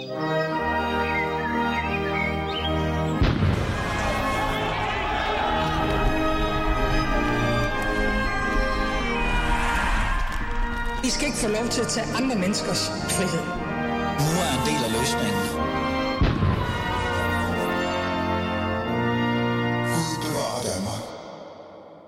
[0.00, 0.08] I skal
[11.26, 13.44] ikke få lov til at tage andre menneskers frihed.
[14.24, 15.44] Nu er en del af løsningen.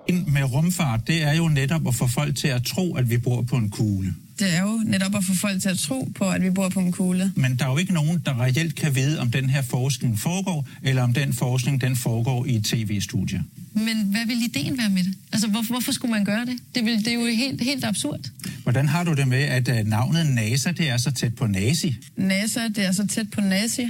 [0.07, 3.17] Ind med rumfart, det er jo netop at få folk til at tro, at vi
[3.17, 4.13] bor på en kugle.
[4.43, 6.79] Det er jo netop at få folk til at tro på, at vi bor på
[6.79, 7.31] en kugle.
[7.35, 10.67] Men der er jo ikke nogen, der reelt kan vide, om den her forskning foregår,
[10.81, 13.43] eller om den forskning den foregår i et tv-studie.
[13.73, 15.13] Men hvad vil ideen være med det?
[15.31, 16.57] Altså, hvorfor, hvorfor skulle man gøre det?
[16.75, 18.19] Det, vil, det er jo helt, helt absurd.
[18.63, 21.95] Hvordan har du det med, at uh, navnet NASA det er så tæt på nazi?
[22.15, 23.87] NASA, det er så tæt på nazi.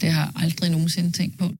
[0.00, 1.52] Det har jeg aldrig nogensinde tænkt på.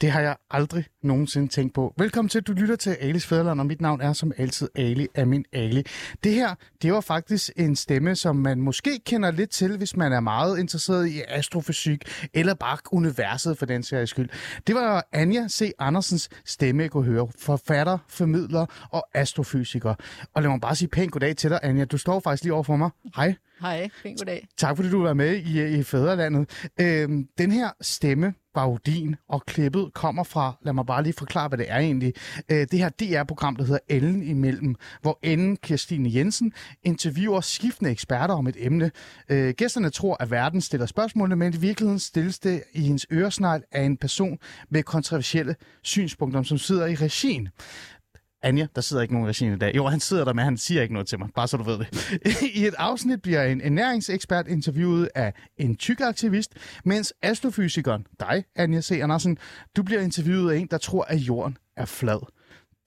[0.00, 1.94] Det har jeg aldrig nogensinde tænkt på.
[1.96, 5.44] Velkommen til, du lytter til Alis Fæderland, og mit navn er som altid Ali Amin
[5.52, 5.82] Ali.
[6.24, 10.12] Det her, det var faktisk en stemme, som man måske kender lidt til, hvis man
[10.12, 14.28] er meget interesseret i astrofysik, eller bare universet for den sags skyld.
[14.66, 15.70] Det var Anja C.
[15.78, 17.28] Andersens stemme, jeg kunne høre.
[17.38, 19.94] Forfatter, formidler og astrofysiker.
[20.34, 21.84] Og lad mig bare sige pænt goddag til dig, Anja.
[21.84, 22.90] Du står faktisk lige over for mig.
[23.16, 23.34] Hej.
[23.60, 24.48] Hej, pænt goddag.
[24.56, 26.68] Tak fordi du var med i, i Fæderlandet.
[26.80, 31.58] Øhm, den her stemme, Baudin og klippet kommer fra, lad mig bare lige forklare, hvad
[31.58, 32.14] det er egentlig.
[32.48, 38.34] Øh, det her DR-program, der hedder Ellen imellem, hvor Ellen Kirstine Jensen interviewer skiftende eksperter
[38.34, 38.90] om et emne.
[39.28, 43.62] Øh, gæsterne tror, at verden stiller spørgsmålene, men i virkeligheden stilles det i hendes øresnegl
[43.72, 44.38] af en person
[44.70, 47.48] med kontroversielle synspunkter, som sidder i regien.
[48.42, 49.76] Anja, der sidder ikke nogen regime i dag.
[49.76, 51.78] Jo, han sidder der, men han siger ikke noget til mig, bare så du ved
[51.78, 52.12] det.
[52.54, 56.52] I et afsnit bliver en ernæringsekspert interviewet af en tyk aktivist,
[56.84, 58.90] mens astrofysikeren, dig, Anja C.
[59.02, 59.38] Andersen,
[59.76, 62.26] du bliver interviewet af en, der tror, at jorden er flad.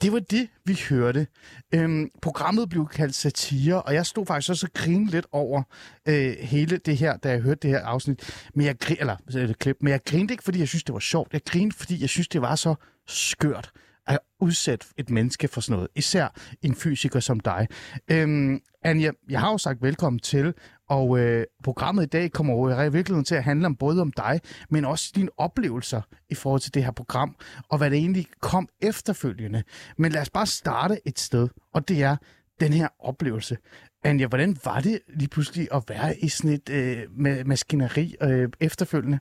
[0.02, 1.28] Det var det, vi hørte.
[1.74, 5.64] Øhm, programmet blev kaldt satire, og jeg stod faktisk også og grinede lidt over
[6.08, 8.48] øh, hele det her, da jeg hørte det her afsnit.
[8.56, 11.00] Men jeg, grin, eller, eller klip, men jeg grinede ikke, fordi jeg synes, det var
[11.00, 11.34] sjovt.
[11.34, 12.76] Jeg grinede, fordi jeg synes, det var så
[13.08, 13.72] skørt
[14.08, 15.90] at udsætte et menneske for sådan noget.
[15.96, 16.28] Især
[16.62, 17.68] en fysiker som dig.
[18.12, 20.54] Øhm, Anja, jeg har jo sagt velkommen til,
[20.90, 24.12] og øh, programmet i dag kommer jo i virkeligheden til at handle om både om
[24.12, 24.40] dig,
[24.70, 27.36] men også dine oplevelser i forhold til det her program,
[27.70, 29.64] og hvad det egentlig kom efterfølgende.
[29.98, 32.16] Men lad os bare starte et sted, og det er
[32.60, 33.58] den her oplevelse.
[34.04, 37.08] Anja, hvordan var det lige pludselig at være i sådan et øh,
[37.48, 39.20] maskineri øh, efterfølgende?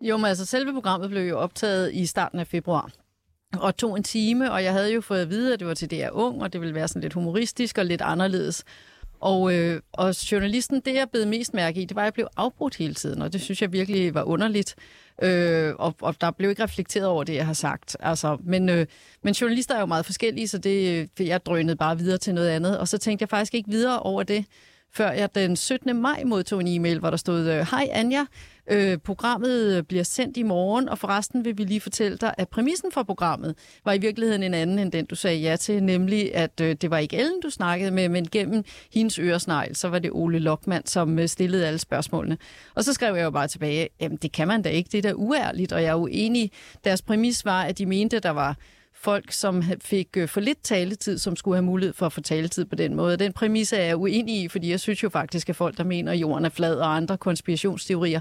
[0.00, 2.90] Jo, men altså selve programmet blev jo optaget i starten af februar
[3.60, 5.90] og tog en time, og jeg havde jo fået at vide, at det var til
[5.90, 8.64] DR Ung, og det ville være sådan lidt humoristisk og lidt anderledes.
[9.20, 12.26] Og, øh, og journalisten, det jeg blev mest mærke i, det var, at jeg blev
[12.36, 14.74] afbrudt hele tiden, og det synes jeg virkelig var underligt.
[15.22, 17.96] Øh, og, og der blev ikke reflekteret over det, jeg har sagt.
[18.00, 18.86] Altså, men, øh,
[19.22, 22.48] men journalister er jo meget forskellige, så det, øh, jeg drønede bare videre til noget
[22.48, 22.78] andet.
[22.78, 24.44] Og så tænkte jeg faktisk ikke videre over det,
[24.96, 26.02] før jeg den 17.
[26.02, 28.24] maj modtog en e-mail, hvor der stod, øh, Hej Anja,
[28.70, 32.92] Øh, programmet bliver sendt i morgen, og forresten vil vi lige fortælle dig, at præmissen
[32.92, 36.60] for programmet var i virkeligheden en anden end den, du sagde ja til, nemlig at
[36.60, 40.10] øh, det var ikke Ellen, du snakkede med, men gennem hendes øresnegl, så var det
[40.12, 42.38] Ole Lokman, som øh, stillede alle spørgsmålene.
[42.74, 45.02] Og så skrev jeg jo bare tilbage, jamen det kan man da ikke, det er
[45.02, 46.50] da uærligt, og jeg er uenig.
[46.84, 48.56] Deres præmis var, at de mente, der var
[49.04, 52.64] folk, som fik øh, for lidt taletid, som skulle have mulighed for at få taletid
[52.64, 53.16] på den måde.
[53.16, 56.12] Den præmis er jeg uenig i, fordi jeg synes jo faktisk, at folk, der mener,
[56.12, 58.20] at jorden er flad og andre konspirationsteorier,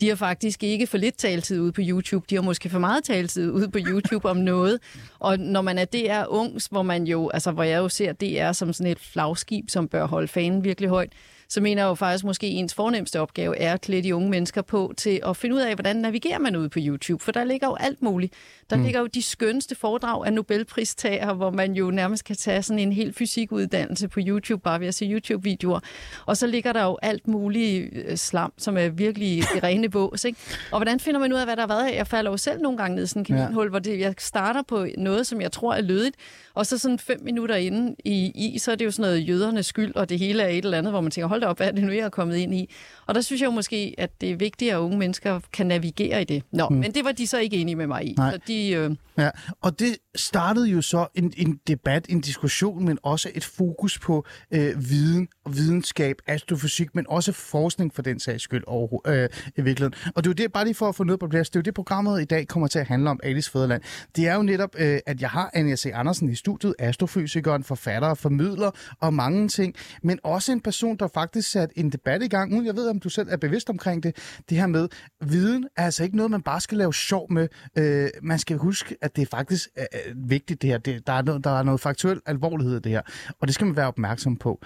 [0.00, 2.26] de har faktisk ikke for lidt taletid ude på YouTube.
[2.30, 4.80] De har måske for meget taletid ude på YouTube om noget.
[5.18, 8.52] Og når man er DR ungs, hvor man jo, altså hvor jeg jo ser DR
[8.52, 11.12] som sådan et flagskib, som bør holde fanen virkelig højt,
[11.48, 14.62] så mener jeg jo faktisk, måske ens fornemmeste opgave er at klæde de unge mennesker
[14.62, 17.24] på til at finde ud af, hvordan navigerer man ud på YouTube.
[17.24, 18.34] For der ligger jo alt muligt.
[18.70, 18.82] Der mm.
[18.82, 22.92] ligger jo de skønste foredrag af Nobelpristager, hvor man jo nærmest kan tage sådan en
[22.92, 25.80] helt fysikuddannelse på YouTube, bare ved at se YouTube-videoer.
[26.26, 30.24] Og så ligger der jo alt muligt øh, slam, som er virkelig i rene bås.
[30.24, 30.38] Ikke?
[30.70, 31.94] Og hvordan finder man ud af, hvad der har været?
[31.94, 33.70] Jeg falder jo selv nogle gange ned i sådan en kaninhul, ja.
[33.70, 36.16] hvor det, jeg starter på noget, som jeg tror er lødigt,
[36.54, 39.66] og så sådan fem minutter inde i, i, så er det jo sådan noget jødernes
[39.66, 41.68] skyld, og det hele er et eller andet, hvor man tænker, hold da op, hvad
[41.68, 42.70] er det nu, jeg er kommet ind i?
[43.06, 46.22] Og der synes jeg jo måske, at det er vigtigt, at unge mennesker kan navigere
[46.22, 46.42] i det.
[46.52, 46.76] Nå, mm.
[46.76, 48.14] men det var de så ikke enige med mig i.
[48.16, 48.32] Nej.
[48.32, 48.90] Så de, øh...
[49.18, 49.30] ja,
[49.60, 54.26] og det startede jo så en, en debat, en diskussion, men også et fokus på
[54.50, 59.62] øh, viden og videnskab, astrofysik, men også forskning for den sags skyld over, øh, i
[59.62, 59.94] virkeligheden.
[60.14, 61.60] Og det er jo det, bare lige for at få noget på plads, det er
[61.60, 63.82] jo det, programmet i dag kommer til at handle om, Alice Fæderland.
[64.16, 65.86] Det er jo netop, øh, at jeg har Anja C.
[65.94, 68.70] Andersen i studiet, astrofysikeren, forfatter, formidler
[69.00, 72.66] og mange ting, men også en person, der faktisk satte en debat i gang, uden
[72.66, 74.16] jeg ved, om du selv er bevidst omkring det,
[74.48, 74.88] det her med,
[75.24, 77.48] viden er altså ikke noget, man bare skal lave sjov med.
[77.78, 80.78] Øh, man skal huske, at det er faktisk er vigtigt det her.
[80.78, 83.02] Det, der, er noget, der er noget faktuel alvorlighed i det her,
[83.40, 84.60] og det skal man være opmærksom på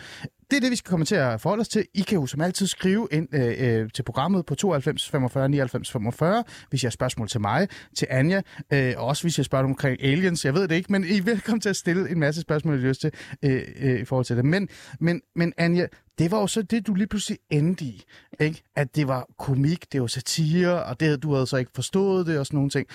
[0.50, 1.84] det er det, vi skal komme til at forholde os til.
[1.94, 5.90] I kan jo som altid skrive ind øh, øh, til programmet på 92 45 99
[5.90, 8.42] 45, hvis I har spørgsmål til mig, til Anja,
[8.72, 10.44] øh, og også hvis I har spørgsmål omkring aliens.
[10.44, 12.78] Jeg ved det ikke, men I er velkommen til at stille en masse spørgsmål, I
[12.78, 13.12] lyst til
[13.44, 14.44] øh, øh, i forhold til det.
[14.44, 14.68] Men,
[15.00, 15.86] men, men Anja,
[16.18, 18.04] det var jo så det, du lige pludselig endte i.
[18.40, 18.62] Ikke?
[18.76, 22.38] At det var komik, det var satire, og det, du havde så ikke forstået det
[22.38, 22.86] og sådan nogle ting.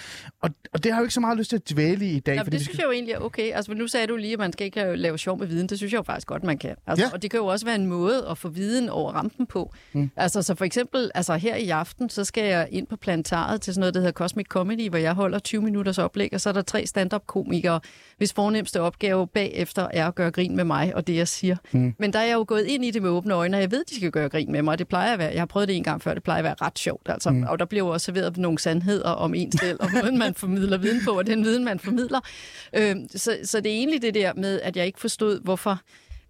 [0.42, 2.20] Og, og det har jeg jo ikke så meget lyst til at dvæle i i
[2.20, 2.36] dag.
[2.36, 3.52] Ja, fordi det synes jeg jo egentlig er okay.
[3.54, 5.68] Altså, nu sagde du lige, at man skal ikke lave sjov med viden.
[5.68, 6.76] Det synes jeg jo faktisk godt, man kan.
[6.88, 7.12] Altså, Ja.
[7.14, 9.74] Og det kan jo også være en måde at få viden over rampen på.
[9.94, 10.10] Mm.
[10.16, 13.74] Altså, så for eksempel, altså her i aften, så skal jeg ind på plantaret til
[13.74, 16.54] sådan noget, der hedder Cosmic Comedy, hvor jeg holder 20 minutters oplæg, og så er
[16.54, 17.80] der tre stand-up-komikere,
[18.18, 21.56] hvis fornemmeste opgave bagefter er at gøre grin med mig og det, jeg siger.
[21.72, 21.94] Mm.
[22.00, 23.84] Men der er jeg jo gået ind i det med åbne øjne, og jeg ved,
[23.90, 25.76] de skal gøre grin med mig, og det plejer at være, jeg har prøvet det
[25.76, 27.30] en gang før, det plejer at være ret sjovt, altså.
[27.30, 27.44] Mm.
[27.44, 30.78] Og der bliver jo også serveret nogle sandheder om en selv, og måden man formidler
[30.78, 32.20] viden på, og den viden, man formidler.
[32.74, 35.82] Øh, så, så det er egentlig det der med, at jeg ikke forstod, hvorfor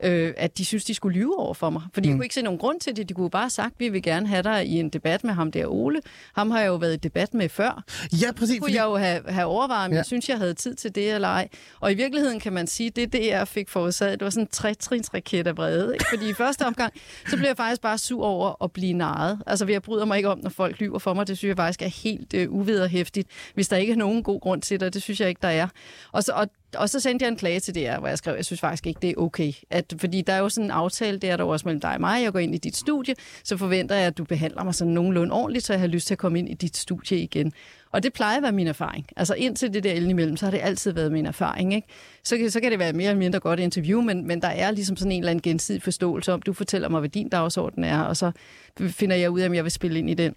[0.04, 1.82] øh, at de synes, de skulle lyve over for mig.
[1.94, 2.12] Fordi mm.
[2.12, 3.10] jeg kunne ikke se nogen grund til det.
[3.10, 5.52] De kunne bare have sagt, vi vil gerne have dig i en debat med ham
[5.52, 6.02] der Ole.
[6.36, 7.84] Ham har jeg jo været i debat med før.
[8.22, 8.54] Ja, præcis.
[8.54, 9.98] Det kunne jeg jo have, have overvejet, men ja.
[9.98, 11.48] jeg synes, jeg havde tid til det eller ej.
[11.80, 14.48] Og i virkeligheden kan man sige, det det, jeg fik forårsaget, det var sådan en
[14.48, 15.94] trætrinsraket af vrede.
[15.94, 16.06] Ikke?
[16.10, 16.94] Fordi i første omgang,
[17.30, 19.42] så blev jeg faktisk bare sur over at blive narret.
[19.48, 21.28] Altså, jeg bryder mig ikke om, når folk lyver for mig.
[21.28, 23.28] Det synes jeg faktisk er helt øh, uvederhæftigt.
[23.54, 25.68] Hvis der ikke er nogen god grund til det, det synes jeg ikke, der er.
[26.12, 28.46] Og så, og og så sendte jeg en klage til DR, hvor jeg skrev, jeg
[28.46, 29.54] synes faktisk ikke, det er okay.
[29.70, 32.02] At, fordi der er jo sådan en aftale, det er der også mellem dig og
[32.02, 32.24] mig.
[32.24, 35.34] Jeg går ind i dit studie, så forventer jeg, at du behandler mig sådan nogenlunde
[35.34, 37.54] ordentligt, så jeg har lyst til at komme ind i dit studie igen.
[37.92, 39.06] Og det plejer at være min erfaring.
[39.16, 41.74] Altså indtil det der eld imellem, så har det altid været min erfaring.
[41.74, 41.88] Ikke?
[42.24, 44.96] Så, så kan det være mere eller mindre godt interview, men, men der er ligesom
[44.96, 48.18] sådan en eller anden gensidig forståelse om, du fortæller mig, hvad din dagsorden er, og
[48.18, 48.32] så
[48.80, 50.36] finder jeg ud af, om jeg vil spille ind i den.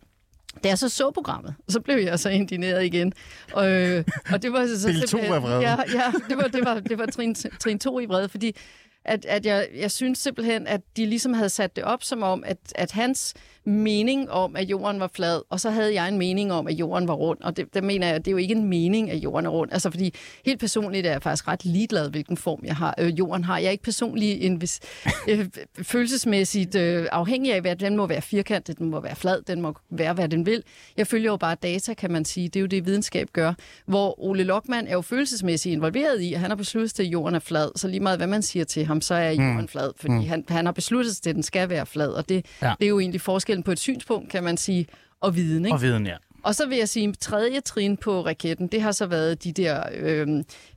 [0.65, 3.13] Da jeg så så programmet, så blev jeg så indineret igen.
[3.53, 5.63] Og, øh, og det var så Del to simpelthen- af vreden.
[5.63, 8.57] Ja, ja det var, det var, det var trin, trin 2 i vrede, fordi
[9.05, 12.45] at, at jeg, jeg synes simpelthen, at de ligesom havde sat det op som om,
[12.47, 13.35] at, at hans
[13.67, 17.09] mening om, at jorden var flad, og så havde jeg en mening om, at jorden
[17.09, 17.39] var rund.
[17.43, 19.51] Og det, der mener jeg, at det er jo ikke en mening, at jorden er
[19.51, 19.73] rund.
[19.73, 20.15] Altså fordi
[20.45, 23.59] helt personligt er jeg faktisk ret ligeglad, hvilken form jeg har, øh, jorden har.
[23.59, 24.81] Jeg er ikke personligt en vis,
[25.29, 25.47] øh,
[25.83, 29.75] følelsesmæssigt øh, afhængig af, hvad den må være firkantet, den må være flad, den må
[29.91, 30.63] være, hvad den vil.
[30.97, 32.49] Jeg følger jo bare data, kan man sige.
[32.49, 33.55] Det er jo det, videnskab gør.
[33.87, 37.35] Hvor Ole Lokman er jo følelsesmæssigt involveret i, at han har besluttet sig, at jorden
[37.35, 37.71] er flad.
[37.77, 39.69] Så lige meget, hvad man siger til ham, så er jorden mm.
[39.69, 39.91] flad.
[39.97, 40.25] Fordi mm.
[40.27, 42.09] han, han har besluttet sig til, at den skal være flad.
[42.09, 42.73] Og det, Ja.
[42.81, 43.21] det er jo egentlig
[43.57, 44.87] forskellen på et synspunkt, kan man sige,
[45.21, 45.65] og viden.
[45.65, 45.75] Ikke?
[45.77, 46.17] Og viden, ja.
[46.43, 49.53] Og så vil jeg sige, at tredje trin på raketten, det har så været de
[49.53, 50.27] der øh,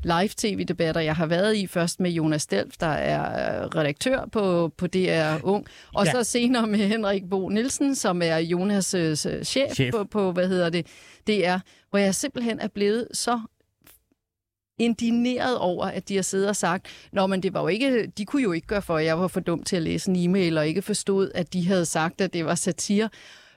[0.03, 1.67] live-tv-debatter, jeg har været i.
[1.67, 5.65] Først med Jonas Stelf, der er øh, redaktør på, på DR Ung.
[5.93, 6.11] Og Ja.
[6.11, 9.73] så senere med Henrik Bo Nielsen, som er Jonas' øh, Chef.
[9.73, 9.91] chef.
[9.91, 10.85] På, på, hvad hedder det,
[11.27, 11.57] DR.
[11.89, 13.39] Hvor jeg simpelthen er blevet så
[14.79, 18.25] indineret over, at de har siddet og sagt, Nå, men det var jo ikke, de
[18.25, 20.57] kunne jo ikke gøre for, at jeg var for dum til at læse en e-mail,
[20.57, 23.09] og ikke forstod, at de havde sagt, at det var satire.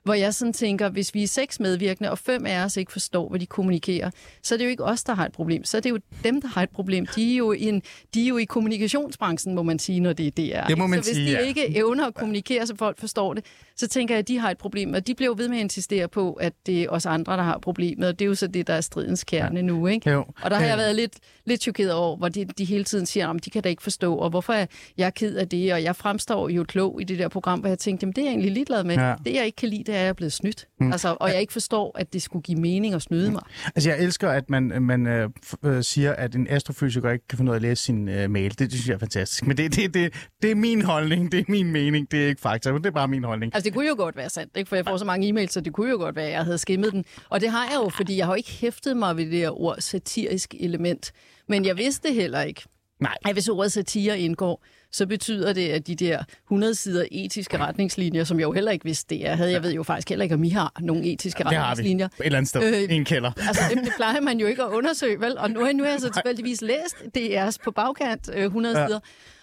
[0.04, 3.28] Hvor jeg sådan tænker, hvis vi er seks medvirkende, og fem af os ikke forstår,
[3.28, 4.10] hvad de kommunikerer,
[4.43, 5.64] så er det jo ikke os, der har et problem.
[5.64, 7.06] Så er det jo dem, der har et problem.
[7.06, 7.82] De er jo, i en,
[8.14, 10.66] de er jo i kommunikationsbranchen, må man sige, når det er DR.
[10.66, 11.38] Det må man så hvis sige, de ja.
[11.46, 13.44] ikke evner at kommunikere, så folk forstår det,
[13.76, 14.94] så tænker jeg, at de har et problem.
[14.94, 17.43] Og de bliver jo ved med at insistere på, at det er os andre, der
[17.43, 18.08] har problemet.
[18.08, 19.62] Og det er jo så det, der er stridens kerne ja.
[19.62, 19.87] nu.
[19.87, 20.10] Ikke?
[20.10, 20.25] Jo.
[20.43, 20.69] Og der har Øh.
[20.69, 21.12] jeg været lidt,
[21.44, 24.14] lidt chokeret over, hvor de, de hele tiden siger, at de kan da ikke forstå,
[24.16, 24.66] og hvorfor er
[24.98, 27.78] jeg ked af det, og jeg fremstår jo klog i det der program, hvor jeg
[27.78, 28.94] tænkte, jamen det er jeg egentlig ligeglad med.
[28.94, 29.14] Ja.
[29.25, 30.67] Det jeg ikke kan lide, det er, at jeg er blevet snydt.
[30.81, 30.93] Mm.
[30.93, 33.43] Altså, og jeg ikke forstår, at det skulle give mening at snyde mig.
[33.75, 35.31] Altså, jeg elsker, at man, man øh,
[35.65, 38.51] øh, siger, at en astrofysiker ikke kan finde ud af at læse sin øh, mail.
[38.51, 39.46] Det, det synes jeg er fantastisk.
[39.46, 42.41] Men det, det, det, det er min holdning, det er min mening, det er ikke
[42.41, 43.55] fakta, men det er bare min holdning.
[43.55, 44.69] Altså, det kunne jo godt være sandt, ikke?
[44.69, 46.58] for jeg får så mange e-mails, så det kunne jo godt være, at jeg havde
[46.58, 47.05] skimmet den.
[47.29, 49.61] Og det har jeg jo, fordi jeg har jo ikke hæftet mig ved det der
[49.61, 51.13] ord satirisk element.
[51.49, 52.63] Men jeg vidste heller ikke.
[53.01, 53.17] Nej.
[53.25, 58.25] At hvis ordet satire indgår, så betyder det, at de der 100 sider etiske retningslinjer,
[58.25, 60.34] som jeg jo heller ikke vidste det er, havde jeg ved jo faktisk heller ikke,
[60.34, 62.06] om I har nogle etiske Det har vi retningslinjer.
[62.06, 63.32] et eller andet sted Øh, en kælder.
[63.49, 65.39] Altså, det, det plejer man jo ikke at undersøge, vel?
[65.39, 68.81] Og nu, nu har jeg så tilfældigvis læst DR's på bagkant øh, 100 Ja.
[68.81, 68.87] ja.
[68.89, 69.01] sider.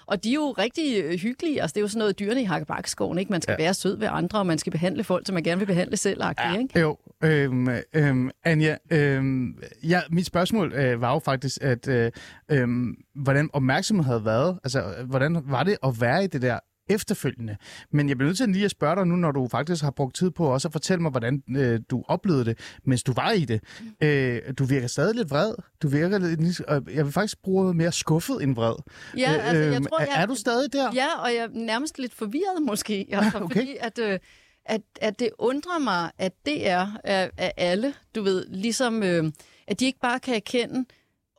[0.10, 1.62] Og de er jo rigtig øh, hyggelige.
[1.62, 3.32] Altså, det er jo sådan noget dyrene i Hakkebakkeskoven, ikke?
[3.32, 3.64] Man skal Ja.
[3.64, 6.22] være sød ved andre, og man skal behandle folk, som man gerne vil behandle selv,
[6.40, 6.58] ja.
[6.60, 6.80] ikke?
[6.80, 12.12] Jo, øhm, øhm, Anja, øhm, ja, mit spørgsmål øh, var jo faktisk, at øh,
[12.52, 16.60] øhm, hvordan opmærksomhed havde været, altså øh, hvordan var det at være i det der
[16.90, 17.58] efterfølgende.
[17.92, 20.16] Men jeg bliver nødt til lige at spørge dig nu, når du faktisk har brugt
[20.16, 23.46] tid på også at fortælle mig, hvordan øh, du oplevede det, mens du var i
[23.46, 23.62] det.
[24.04, 25.54] Øh, du virker stadig lidt vred.
[25.82, 28.76] Du virker lidt, øh, jeg vil faktisk bruge mere skuffet end vred.
[29.18, 30.92] Ja, altså, jeg Øhm, tror, er, jeg- er du stadig der?
[30.94, 33.06] Ja, og jeg er nærmest lidt forvirret måske.
[33.12, 33.56] Altså, Okay.
[33.60, 34.20] Fordi at, øh,
[34.66, 39.32] at, at det undrer mig, at det er af, af alle, du ved, ligesom øh,
[39.68, 40.86] at de ikke bare kan erkende,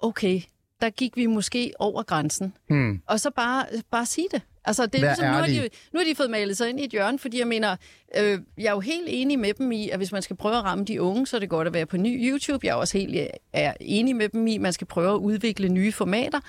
[0.02, 0.40] okay,
[0.80, 2.54] der gik vi måske over grænsen.
[2.68, 3.02] Hmm.
[3.06, 4.42] Og så bare, bare sige det.
[4.64, 6.80] Altså, det er Vær ligesom, nu, har de, nu har de fået malet sig ind
[6.80, 7.76] i et hjørne, fordi jeg mener,
[8.16, 10.64] øh, jeg er jo helt enig med dem i, at hvis man skal prøve at
[10.64, 12.66] ramme de unge, så er det godt at være på ny YouTube.
[12.66, 15.18] Jeg er også helt øh, er enig med dem i, at man skal prøve at
[15.18, 16.40] udvikle nye formater.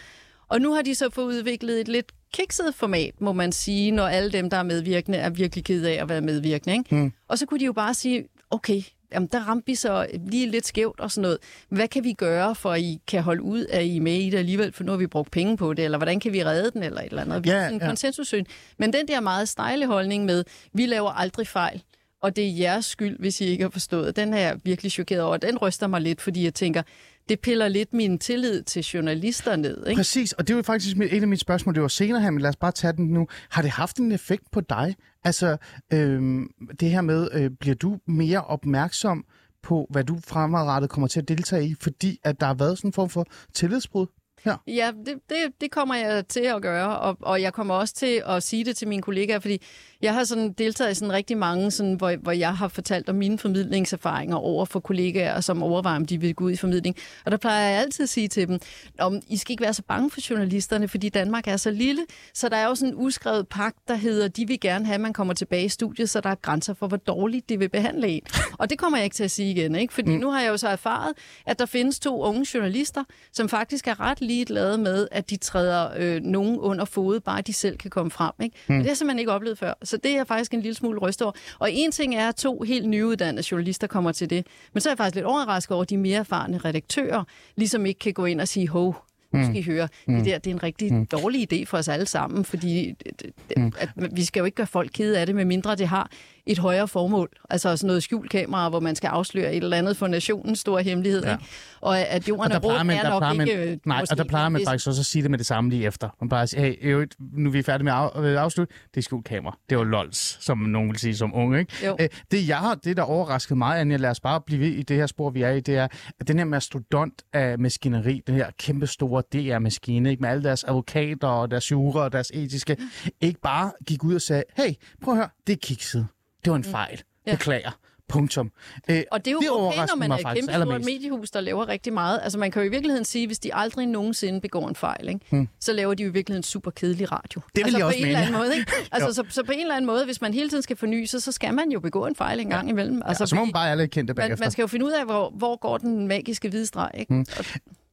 [0.52, 4.08] Og nu har de så fået udviklet et lidt kikset format, må man sige, når
[4.08, 6.78] alle dem, der er medvirkende, er virkelig ked af at være medvirkende.
[6.78, 6.96] Ikke?
[6.96, 7.12] Mm.
[7.28, 8.82] Og så kunne de jo bare sige, okay,
[9.14, 11.38] jamen, der ramte vi så lige lidt skævt og sådan noget.
[11.70, 14.38] Hvad kan vi gøre, for at I kan holde ud, at I med i det
[14.38, 16.84] alligevel, for nu har vi brugt penge på det, eller hvordan kan vi redde den,
[16.84, 17.44] eller et eller andet.
[17.44, 17.88] Vi Ja, en ja.
[17.88, 18.46] konsensussyn.
[18.78, 20.44] Men den der meget stejle holdning med,
[20.74, 21.84] vi laver aldrig fejl,
[22.22, 25.22] og det er jeres skyld, hvis I ikke har forstået, den er jeg virkelig chokeret
[25.22, 25.38] over.
[25.38, 26.82] Den ryster mig lidt, fordi jeg tænker,
[27.30, 29.88] det piller lidt min tillid til journalister ned.
[29.88, 30.00] Ikke?
[30.00, 31.76] Præcis, og det var faktisk et af mine spørgsmål.
[31.76, 33.28] Det var senere her, men lad os bare tage den nu.
[33.50, 34.96] Har det haft en effekt på dig?
[35.24, 35.58] Altså,
[35.94, 36.48] øhm,
[36.80, 39.26] det her med, øh, bliver du mere opmærksom
[39.64, 42.90] på, hvad du fremadrettet kommer til at deltage i, fordi at der har været sådan
[42.90, 44.08] en form for tillidsbrud
[44.44, 44.58] her?
[44.68, 48.24] Ja, det, det, det kommer jeg til at gøre, og, og jeg kommer også til
[48.26, 49.62] at sige det til mine kollegaer, fordi
[50.02, 53.16] jeg har sådan deltaget i sådan rigtig mange, sådan, hvor, hvor jeg har fortalt om
[53.16, 56.96] mine formidlingserfaringer over for kollegaer, som overvejer, om de vil gå ud i formidling.
[57.26, 58.60] Og der plejer jeg altid at sige til dem,
[59.00, 62.02] om I skal ikke være så bange for journalisterne, fordi Danmark er så lille,
[62.34, 65.02] så der er jo sådan en uskrevet pagt, der hedder, de vil gerne have, at
[65.02, 68.08] man kommer tilbage i studiet, så der er grænser for, hvor dårligt de vil behandle
[68.08, 68.22] en.
[68.58, 69.94] Og det kommer jeg ikke til at sige igen, ikke?
[69.94, 70.20] fordi mm.
[70.20, 71.14] nu har jeg jo så erfaret,
[71.46, 73.04] at der findes to unge journalister,
[73.34, 77.54] som faktisk er ret ligeglade med, at de træder øh, nogen under fod, bare de
[77.54, 78.32] selv kan komme frem.
[78.44, 78.56] Ikke?
[78.68, 78.76] Mm.
[78.76, 79.74] Og det har jeg simpelthen ikke oplevet før.
[79.92, 81.34] Så det er jeg faktisk en lille smule rystet over.
[81.60, 84.48] Og en ting er, at to helt nyuddannede journalister kommer til det.
[84.74, 87.24] Men så er jeg faktisk lidt overrasket over, at de mere erfarne redaktører
[87.56, 90.48] ligesom ikke kan gå ind og sige, hov, nu skal I høre, det der det
[90.52, 91.06] er en rigtig mm.
[91.06, 94.68] dårlig idé for os alle sammen, fordi det- det- at vi skal jo ikke gøre
[94.68, 96.10] folk kede af det, medmindre det har
[96.46, 97.30] et højere formål.
[97.50, 101.24] Altså sådan noget skjulkamera, hvor man skal afsløre et eller andet for nationens store hemmelighed.
[101.24, 101.32] Ja.
[101.32, 101.44] Ikke?
[101.82, 103.72] Og at Og jorden der er rund, plejer man, er nok man, ikke...
[103.72, 105.86] øh, nej, og der plejer man faktisk også at sige det med det samme lige
[105.86, 106.10] efter.
[106.22, 108.98] Man bare siger, hey, i øvrigt, nu er vi færdige med at øh, afslutte, det
[108.98, 109.58] er skjult kamera.
[109.70, 111.86] Det jo lols, som nogen vil sige som unge, ikke?
[111.86, 111.96] Jo.
[112.00, 114.82] Æ, det, jeg har, det, der overraskede mig, Anja, lad os bare blive ved i
[114.84, 115.88] det her spor, vi er i, det er,
[116.20, 120.64] at den her mastodont af maskineri, den her kæmpe store DR-maskine, ikke, med alle deres
[120.64, 122.78] advokater og deres jura og deres etiske,
[123.22, 126.08] ikke bare gik ud og sagde, hey, prøv at høre, det er kikset.
[126.46, 126.96] Det var en fejl.
[126.96, 127.04] Mm.
[127.28, 127.32] Ja.
[127.36, 127.72] Beklager.
[128.10, 128.52] Punktum.
[128.90, 131.42] Æ, Og det er jo det okay, når man er et kæmpe stort mediehus, der
[131.42, 132.20] laver rigtig meget.
[132.24, 135.20] Altså man kan jo i virkeligheden sige, hvis de aldrig nogensinde begår en fejl, ikke?
[135.30, 135.48] Hmm.
[135.60, 137.42] så laver de jo i virkeligheden en super kedelig radio.
[137.56, 138.44] vil altså jeg på også en eller anden mene.
[138.44, 138.72] måde, ikke?
[138.92, 141.22] Altså så, så, på en eller anden måde, hvis man hele tiden skal forny sig,
[141.22, 143.02] så skal man jo begå en fejl en gang imellem.
[143.06, 144.46] Altså, Ja, så må man bare alle kende det man, bagefter.
[144.46, 147.14] man skal jo finde ud af, hvor, hvor går den magiske hvide streg, ikke?
[147.14, 147.26] Hmm.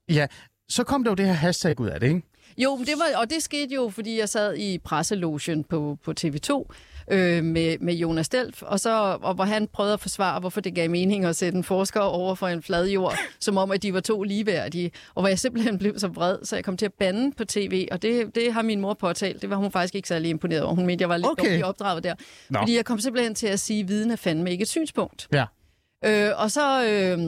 [0.09, 0.26] Ja,
[0.69, 2.23] så kom der jo det her hashtag ud af det, ikke?
[2.59, 6.14] Jo, men det var, og det skete jo, fordi jeg sad i presselogen på, på
[6.21, 6.64] TV2
[7.11, 10.75] øh, med, med Jonas Delf, og, så, og hvor han prøvede at forsvare, hvorfor det
[10.75, 13.95] gav mening at sætte en forsker over for en flad jord, som om, at de
[13.95, 14.91] var to ligeværdige.
[15.15, 17.88] Og hvor jeg simpelthen blev så vred, så jeg kom til at bande på tv,
[17.93, 19.43] og det, det har min mor påtalt.
[19.43, 20.75] Det var hun faktisk ikke særlig imponeret over.
[20.75, 21.45] Hun mente, jeg var lidt Okay.
[21.45, 22.15] dårligt opdraget der.
[22.50, 22.59] Nå.
[22.59, 25.29] Fordi jeg kom simpelthen til at sige, at viden er fandme ikke et synspunkt.
[25.33, 25.45] Ja.
[26.05, 27.19] Øh, og så øh,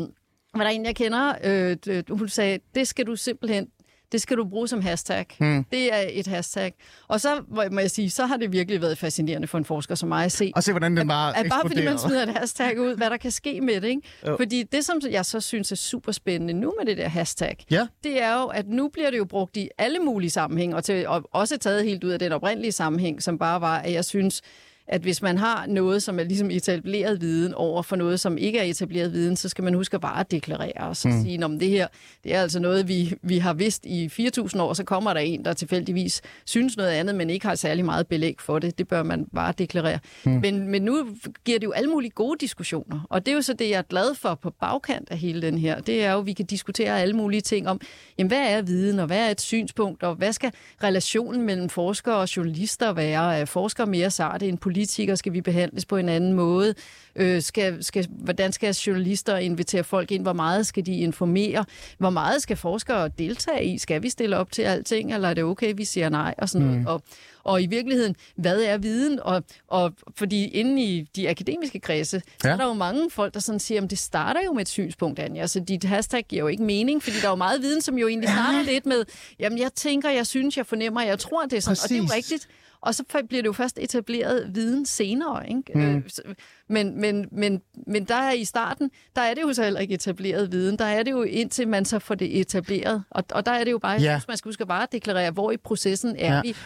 [0.55, 3.67] var der en, jeg kender, øh, hun sagde, det skal du simpelthen,
[4.13, 5.27] det skal du bruge som hashtag.
[5.39, 5.65] Hmm.
[5.65, 6.73] Det er et hashtag.
[7.09, 10.09] Og så må jeg sige, så har det virkelig været fascinerende for en forsker som
[10.09, 12.81] mig at se, Og se, hvordan den bare at bare fordi man smider et hashtag
[12.81, 13.89] ud, hvad der kan ske med det.
[13.89, 14.03] Ikke?
[14.37, 17.87] Fordi det, som jeg så synes er super spændende nu med det der hashtag, Ja.
[18.05, 21.09] det er jo, at nu bliver det jo brugt i alle mulige sammenhæng, og, til,
[21.09, 24.43] og også taget helt ud af den oprindelige sammenhæng, som bare var, at jeg synes,
[24.91, 28.59] at hvis man har noget, som er ligesom etableret viden over for noget, som ikke
[28.59, 31.23] er etableret viden, så skal man huske at bare deklarere og så mm.
[31.23, 31.87] sige, om det her,
[32.25, 34.07] det er altså noget, vi, vi har vidst i
[34.37, 37.85] 4.000 år, så kommer der en, der tilfældigvis synes noget andet, men ikke har særlig
[37.85, 38.79] meget belæg for det.
[38.79, 39.99] Det bør man bare deklarere.
[40.25, 40.33] Mm.
[40.33, 41.07] Men, men nu
[41.45, 43.83] giver det jo alle mulige gode diskussioner, og det er jo så det, jeg er
[43.83, 45.81] glad for på bagkant af hele den her.
[45.81, 47.81] Det er jo, at vi kan diskutere alle mulige ting om,
[48.19, 52.17] jamen, hvad er viden, og hvad er et synspunkt, og hvad skal relationen mellem forskere
[52.17, 53.39] og journalister være?
[53.39, 54.80] Er forskere mere sarte end politikere?
[55.17, 56.75] Skal vi behandles på en anden måde?
[57.17, 60.23] Øh, skal, skal, hvordan skal journalister invitere folk ind?
[60.23, 61.65] Hvor meget skal de informere?
[61.99, 63.79] Hvor meget skal forskere deltage i?
[63.79, 66.35] Skal vi stille op til alting, eller er det okay, vi siger nej?
[66.39, 66.87] Og, sådan noget.
[66.87, 67.03] og,
[67.45, 69.21] og i virkeligheden, hvad er viden?
[69.23, 72.53] Og, og fordi inde i de akademiske kredse, så Ja.
[72.53, 75.19] er der jo mange folk, der sådan siger, at det starter jo med et synspunkt,
[75.19, 75.47] Anja.
[75.47, 78.09] Så dit hashtag giver jo ikke mening, fordi der er jo meget viden, som jo
[78.09, 79.05] egentlig starter lidt med,
[79.41, 81.77] jamen jeg tænker, jeg synes, jeg fornemmer, jeg tror, det er sådan.
[81.85, 82.17] Og det er jo Præcis.
[82.33, 82.49] rigtigt.
[82.83, 85.49] Og så bliver det jo først etableret viden senere.
[85.49, 85.63] Ikke?
[85.75, 85.81] Mm.
[85.97, 86.23] Øh, så-
[86.69, 89.95] men, men, men, men der er i starten, der er det jo så heller ikke
[89.95, 90.79] etableret viden.
[90.79, 93.05] Der er det jo indtil man så får det etableret.
[93.11, 94.15] Og, og der er det jo bare, jeg Ja.
[94.19, 96.41] synes, man skal huske at bare deklarere, hvor i processen er ja.
[96.43, 96.57] vi.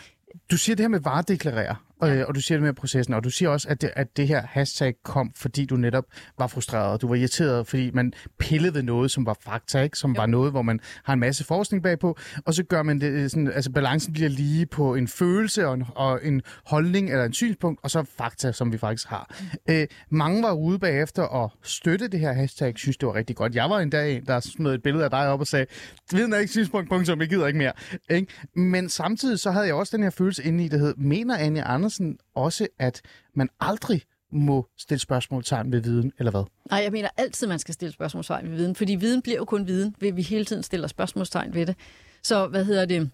[0.50, 3.30] Du siger det her med varedeklarere, øh, og du siger det med processen, og du
[3.30, 6.04] siger også, at det, at det her hashtag kom, fordi du netop
[6.38, 9.98] var frustreret, du var irriteret, fordi man pillede ved noget, som var fakta, ikke?
[9.98, 10.20] som jo.
[10.20, 13.30] var noget, hvor man har en masse forskning bagpå, og så gør man det øh,
[13.30, 17.32] sådan, altså balancen bliver lige på en følelse og en, og en holdning eller en
[17.32, 19.34] synspunkt, og så fakta, som vi faktisk har.
[19.40, 19.74] Mm.
[19.74, 23.54] Øh, mange var ude bagefter og støtte det her hashtag, synes det var rigtig godt.
[23.54, 25.66] Jeg var en dag der smed et billede af dig op og sagde,
[26.12, 27.72] viden er ikke synspunkt, punktum, jeg gider ikke mere.
[28.10, 28.26] Ikke?
[28.56, 31.62] Men samtidig så havde jeg også den her følelse inde i, det hed, mener Anja
[31.66, 31.84] Andersen
[32.35, 33.03] også, at
[33.35, 36.43] man aldrig må stille spørgsmålstegn ved viden, eller hvad?
[36.71, 39.67] Nej, jeg mener altid, man skal stille spørgsmålstegn ved viden, fordi viden bliver jo kun
[39.67, 41.76] viden, ved vi hele tiden stiller spørgsmålstegn ved det.
[42.23, 43.11] Så hvad hedder det?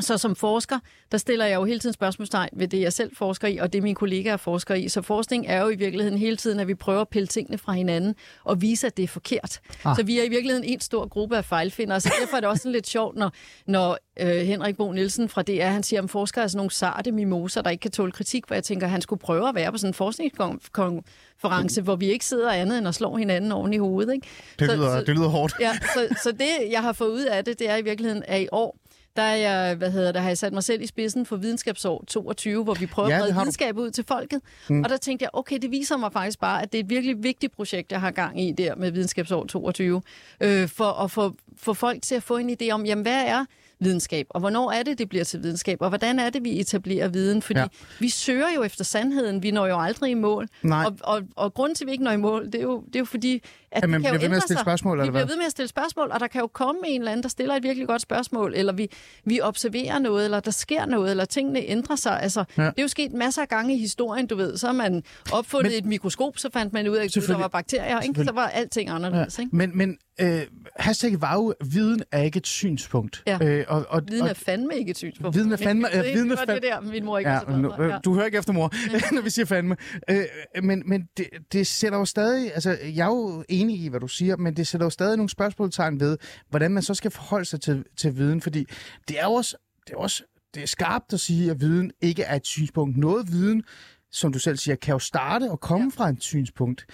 [0.00, 0.78] Så som forsker,
[1.12, 3.82] der stiller jeg jo hele tiden spørgsmålstegn ved det, jeg selv forsker i, og det
[3.82, 4.88] mine kollegaer forsker i.
[4.88, 7.72] Så forskning er jo i virkeligheden hele tiden, at vi prøver at pille tingene fra
[7.72, 8.14] hinanden
[8.44, 9.60] og vise, at det er forkert.
[9.84, 9.96] Ah.
[9.96, 12.62] Så vi er i virkeligheden en stor gruppe af fejlfindere, så derfor er det også
[12.62, 13.32] sådan lidt sjovt, når,
[13.66, 17.12] når øh, Henrik Bo Nielsen fra DR, han siger, at forskere er sådan nogle sarte
[17.12, 19.72] mimoser, der ikke kan tåle kritik, hvor jeg tænker, at han skulle prøve at være
[19.72, 23.78] på sådan en forskningskonference, hvor vi ikke sidder andet end at slå hinanden oven i
[23.78, 24.14] hovedet.
[24.14, 24.26] Ikke?
[24.58, 25.54] Det, lyder, så, det lyder hårdt.
[25.60, 28.40] Ja, så, så det, jeg har fået ud af det, det er i virkeligheden, at
[28.42, 28.78] i år,
[29.18, 32.04] der, er jeg, hvad hedder, der har jeg sat mig selv i spidsen for videnskabsår
[32.06, 33.80] 22, hvor vi prøver ja, at brede videnskab du.
[33.80, 34.40] ud til folket.
[34.68, 34.82] Mm.
[34.82, 37.22] Og der tænkte jeg, okay, det viser mig faktisk bare, at det er et virkelig
[37.22, 40.02] vigtigt projekt, jeg har gang i der med videnskabsår 22,
[40.40, 43.44] øh, for at få, få folk til at få en idé om, jamen hvad er
[43.80, 47.08] videnskab, og hvornår er det, det bliver til videnskab, og hvordan er det, vi etablerer
[47.08, 47.42] viden?
[47.42, 47.66] Fordi ja.
[48.00, 50.48] vi søger jo efter sandheden, vi når jo aldrig i mål.
[50.62, 50.84] Nej.
[50.84, 52.96] Og, og, og grunden til, at vi ikke når i mål, det er jo, det
[52.96, 55.10] er jo fordi, at ja, det kan jo ved med at stille spørgsmål, eller Vi
[55.10, 57.28] bliver ved med at stille spørgsmål, og der kan jo komme en eller anden, der
[57.28, 58.88] stiller et virkelig godt spørgsmål, eller vi,
[59.24, 62.22] vi observerer noget, eller der sker noget, eller tingene ændrer sig.
[62.22, 62.62] Altså, ja.
[62.62, 64.56] Det er jo sket masser af gange i historien, du ved.
[64.56, 67.48] Så har man opfundet men, et mikroskop, så fandt man ud af, at der var
[67.48, 68.24] bakterier, ikke?
[68.24, 69.38] så var alting anderledes.
[69.38, 69.42] Ja.
[69.42, 69.56] Ikke?
[69.56, 70.42] Men, men øh,
[70.76, 73.22] hashtag var jo, viden er ikke et synspunkt.
[73.26, 73.38] Ja.
[73.42, 75.36] Øh, og, og, viden er fandme ikke et synspunkt.
[75.36, 75.88] Viden er fandme...
[75.98, 77.98] Ja, viden er fandme, det der, min mor ikke ja, nu, ja.
[77.98, 78.72] Du hører ikke efter mor,
[79.14, 79.76] når vi siger fandme.
[80.10, 80.24] Øh,
[80.62, 82.54] men men det, det sætter jo stadig...
[82.54, 85.30] Altså, jeg er jo enig i, hvad du siger, men det sætter jo stadig nogle
[85.30, 86.18] spørgsmålstegn ved,
[86.50, 88.66] hvordan man så skal forholde sig til, til viden, fordi
[89.08, 90.22] det er jo også, det er også
[90.54, 92.96] det er skarpt at sige, at viden ikke er et synspunkt.
[92.96, 93.62] Noget viden,
[94.10, 96.02] som du selv siger, kan jo starte og komme ja.
[96.02, 96.86] fra et synspunkt.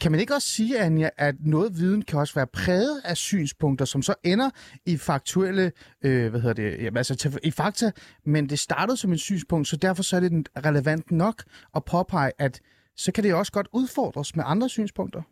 [0.00, 3.84] Kan man ikke også sige, Anja, at noget viden kan også være præget af synspunkter,
[3.84, 4.50] som så ender
[4.86, 7.90] i faktuelle, øh, hvad hedder det, jamen, altså i fakta,
[8.26, 11.42] men det startede som et synspunkt, så derfor så er det relevant nok
[11.74, 12.60] at påpege, at
[12.96, 15.22] så kan det også godt udfordres med andre synspunkter.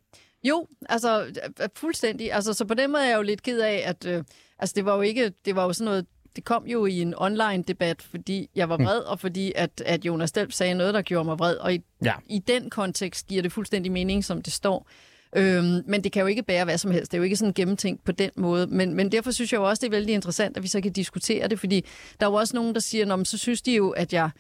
[0.45, 1.41] Jo, altså
[1.75, 2.33] fuldstændig.
[2.33, 4.25] Altså, så på den måde er jeg jo lidt ked af, at øh,
[4.59, 7.15] altså, det var jo ikke, det var jo sådan noget, det kom jo i en
[7.17, 8.85] online debat, fordi jeg var mm.
[8.85, 11.57] vred, og fordi at, at Jonas Stelp sagde noget, der gjorde mig vred.
[11.57, 12.15] Og i, ja.
[12.27, 14.89] i den kontekst giver det fuldstændig mening, som det står.
[15.37, 17.13] Øhm, men det kan jo ikke bære hvad som helst.
[17.13, 18.67] Det er jo ikke sådan gennemtænkt på den måde.
[18.67, 20.93] Men, men derfor synes jeg jo også, det er vældig interessant, at vi så kan
[20.93, 21.85] diskutere det, fordi
[22.21, 24.31] der er jo også nogen, der siger, så synes de jo, at jeg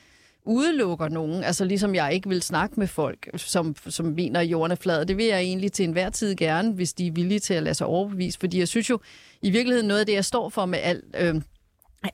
[0.45, 4.73] udelukker nogen, altså ligesom jeg ikke vil snakke med folk, som, som mener, at jorden
[4.73, 5.07] er flad.
[5.07, 7.75] Det vil jeg egentlig til enhver tid gerne, hvis de er villige til at lade
[7.75, 8.99] sig overbevise, fordi jeg synes jo,
[9.43, 11.05] i virkeligheden noget af det, jeg står for med alt...
[11.19, 11.35] Øh,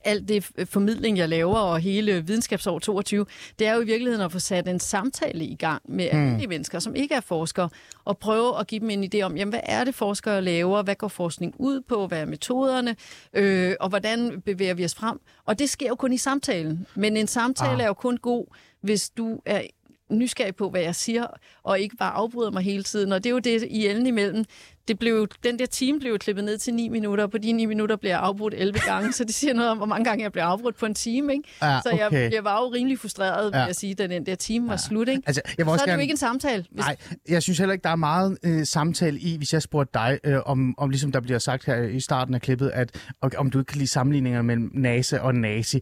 [0.05, 3.27] alt det formidling, jeg laver, og hele videnskabsår 22,
[3.59, 6.19] det er jo i virkeligheden at få sat en samtale i gang med mm.
[6.19, 7.69] alle de mennesker, som ikke er forskere,
[8.05, 10.95] og prøve at give dem en idé om, jamen, hvad er det, forskere laver, hvad
[10.95, 12.97] går forskning ud på, hvad er metoderne,
[13.35, 15.21] øh, og hvordan bevæger vi os frem.
[15.45, 16.87] Og det sker jo kun i samtalen.
[16.95, 17.81] Men en samtale ah.
[17.81, 18.47] er jo kun god,
[18.81, 19.63] hvis du er
[20.11, 21.27] nysgerrig på, hvad jeg siger,
[21.63, 23.13] og ikke bare afbryder mig hele tiden.
[23.13, 24.45] Og det er jo det i enden imellem.
[24.89, 27.67] Det blev, den der time blev klippet ned til 9 minutter, og på de 9
[27.67, 30.33] minutter blev jeg afbrudt 11 gange, så det siger noget om, hvor mange gange jeg
[30.33, 31.33] blev afbrudt på en time.
[31.33, 31.49] Ikke?
[31.63, 31.91] Ja, okay.
[31.91, 33.61] Så jeg, jeg var jo rimelig frustreret ja.
[33.61, 34.79] ved at sige, at den der time var ja.
[34.79, 35.09] slut.
[35.09, 35.23] Ikke?
[35.27, 35.93] Altså, jeg så er det gerne...
[35.93, 36.65] jo ikke en samtale.
[36.71, 36.85] Hvis...
[36.85, 36.97] Nej,
[37.29, 40.39] jeg synes heller ikke, der er meget øh, samtale i, hvis jeg spurgte dig, øh,
[40.47, 43.01] om, om ligesom der bliver sagt her i starten af klippet, at
[43.37, 45.81] om du ikke kan lide sammenligninger mellem NASA og nazi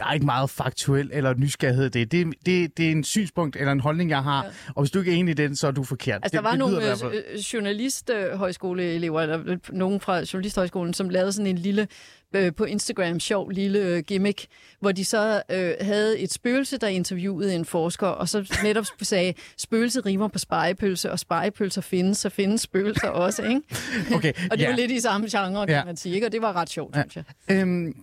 [0.00, 2.12] der er ikke meget faktuel eller nysgerrighed det.
[2.12, 2.76] Det, det.
[2.76, 4.50] det er en synspunkt eller en holdning, jeg har, ja.
[4.74, 6.20] og hvis du ikke er enig i den, så er du forkert.
[6.22, 11.46] Altså, det, der var det nogle øh, journalisthøjskoleelever, eller nogen fra Journalisthøjskolen, som lavede sådan
[11.46, 11.88] en lille
[12.36, 14.46] øh, på Instagram sjov lille øh, gimmick,
[14.80, 19.34] hvor de så øh, havde et spøgelse, der interviewede en forsker, og så netop sagde,
[19.56, 23.60] spøgelse rimer på spejepølse, og spejepølser findes, så findes spøgelser også, ikke?
[24.16, 24.70] Okay, og det ja.
[24.70, 25.84] var lidt i samme genre, kan ja.
[25.84, 26.26] man sige, ikke?
[26.26, 27.02] og det var ret sjovt, ja.
[27.08, 27.56] synes jeg.
[27.56, 27.94] Øhm,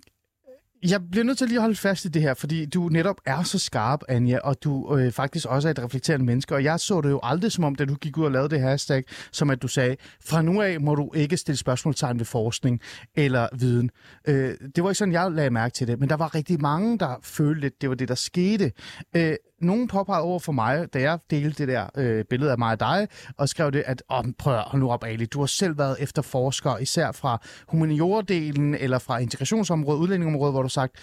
[0.83, 3.43] jeg bliver nødt til lige at holde fast i det her, fordi du netop er
[3.43, 6.55] så skarp, Anja, og du øh, faktisk også er et reflekterende menneske.
[6.55, 8.61] Og jeg så det jo aldrig som om, da du gik ud og lavede det
[8.61, 12.81] hashtag, som at du sagde, fra nu af må du ikke stille spørgsmålstegn ved forskning
[13.15, 13.89] eller viden.
[14.27, 16.99] Øh, det var ikke sådan, jeg lagde mærke til det, men der var rigtig mange,
[16.99, 18.71] der følte, at det var det, der skete.
[19.15, 22.71] Øh, nogen påpegede over for mig, da jeg delte det der øh, billede af mig
[22.71, 25.77] og dig, og skrev det, at oh, prøv at nu op, Ali, du har selv
[25.77, 30.95] været efter forskere, især fra humaniordelen eller fra integrationsområdet, udlændingområdet, hvor du sagt,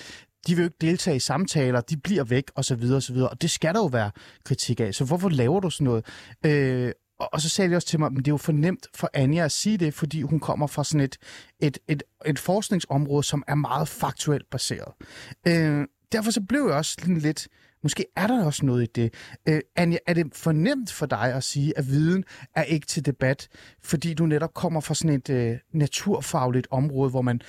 [0.47, 2.83] de vil jo ikke deltage i samtaler, de bliver væk osv.
[2.93, 3.17] osv.
[3.17, 4.11] Og det skal der jo være
[4.45, 4.95] kritik af.
[4.95, 6.05] Så hvorfor laver du sådan noget?
[6.47, 8.87] Øh, og, og så sagde de også til mig, at det er jo for nemt
[8.95, 11.17] for Anja at sige det, fordi hun kommer fra sådan et,
[11.61, 14.93] et, et, et forskningsområde, som er meget faktuelt baseret.
[15.47, 17.49] Øh, derfor så blev jeg også sådan lidt,
[17.85, 19.14] måske er der også noget i det.
[19.49, 23.07] Øh, Anja, er det for nemt for dig at sige, at viden er ikke til
[23.07, 23.49] debat,
[23.83, 27.40] fordi du netop kommer fra sådan et øh, naturfagligt område, hvor man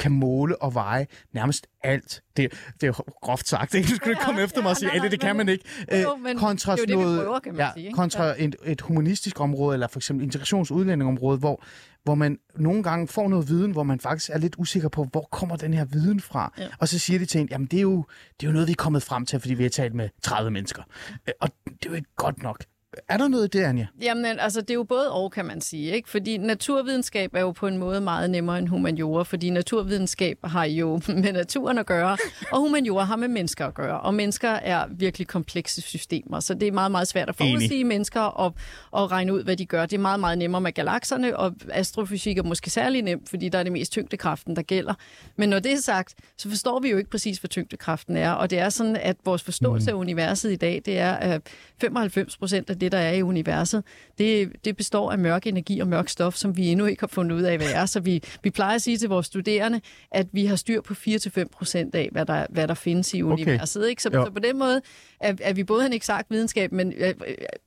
[0.00, 2.22] kan måle og veje nærmest alt.
[2.36, 3.88] Det, det er jo groft sagt, ikke?
[3.88, 5.64] Du skulle ikke komme efter mig og sige, at det kan man ikke.
[6.02, 7.86] Jo, men kontra det er jo sådan det, vi noget- prøver, kan man ja, sige,
[7.86, 7.96] ikke?
[7.96, 11.64] Kontra et, et humanistisk område, eller for eksempel integrationsudlændingområde, hvor,
[12.04, 15.28] hvor man nogle gange får noget viden, hvor man faktisk er lidt usikker på, hvor
[15.32, 16.52] kommer den her viden fra?
[16.58, 16.66] Ja.
[16.78, 18.04] Og så siger de til en, jamen det er, jo,
[18.40, 20.50] det er jo noget, vi er kommet frem til, fordi vi har talt med 30
[20.50, 20.82] mennesker.
[21.28, 22.64] Øh, Og det er jo ikke godt nok.
[23.08, 23.86] Er der noget i det, Anja?
[24.02, 25.92] Jamen, altså, det er jo både og, kan man sige.
[25.92, 26.10] Ikke?
[26.10, 31.00] Fordi naturvidenskab er jo på en måde meget nemmere end humaniora, fordi naturvidenskab har jo
[31.22, 32.16] med naturen at gøre,
[32.52, 34.00] og humaniora har med mennesker at gøre.
[34.00, 38.20] Og mennesker er virkelig komplekse systemer, så det er meget, meget svært at forudsige mennesker
[38.20, 38.54] og,
[38.90, 39.86] og regne ud, hvad de gør.
[39.86, 43.58] Det er meget, meget nemmere med galakserne, og astrofysik er måske særlig nemt, fordi der
[43.58, 44.94] er det mest tyngdekraften, der gælder.
[45.36, 48.50] Men når det er sagt, så forstår vi jo ikke præcis, hvad tyngdekraften er, og
[48.50, 51.42] det er sådan, at vores forståelse af universet i dag, det er at
[51.80, 53.84] 95 procent af det, der er i universet,
[54.18, 57.36] det, det består af mørk energi og mørk stof, som vi endnu ikke har fundet
[57.36, 57.86] ud af, hvad er.
[57.86, 59.80] Så vi, vi plejer at sige til vores studerende,
[60.12, 63.88] at vi har styr på 4-5 procent af, hvad der, hvad der findes i universet.
[63.88, 64.02] Ikke?
[64.02, 64.24] Så, Jo.
[64.24, 64.80] så på den måde
[65.20, 66.92] er, er vi både en eksakt videnskab, men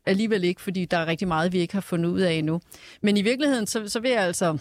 [0.06, 2.62] alligevel ikke, fordi der er rigtig meget, vi ikke har fundet ud af endnu.
[3.02, 4.58] Men i virkeligheden, så, så vil jeg altså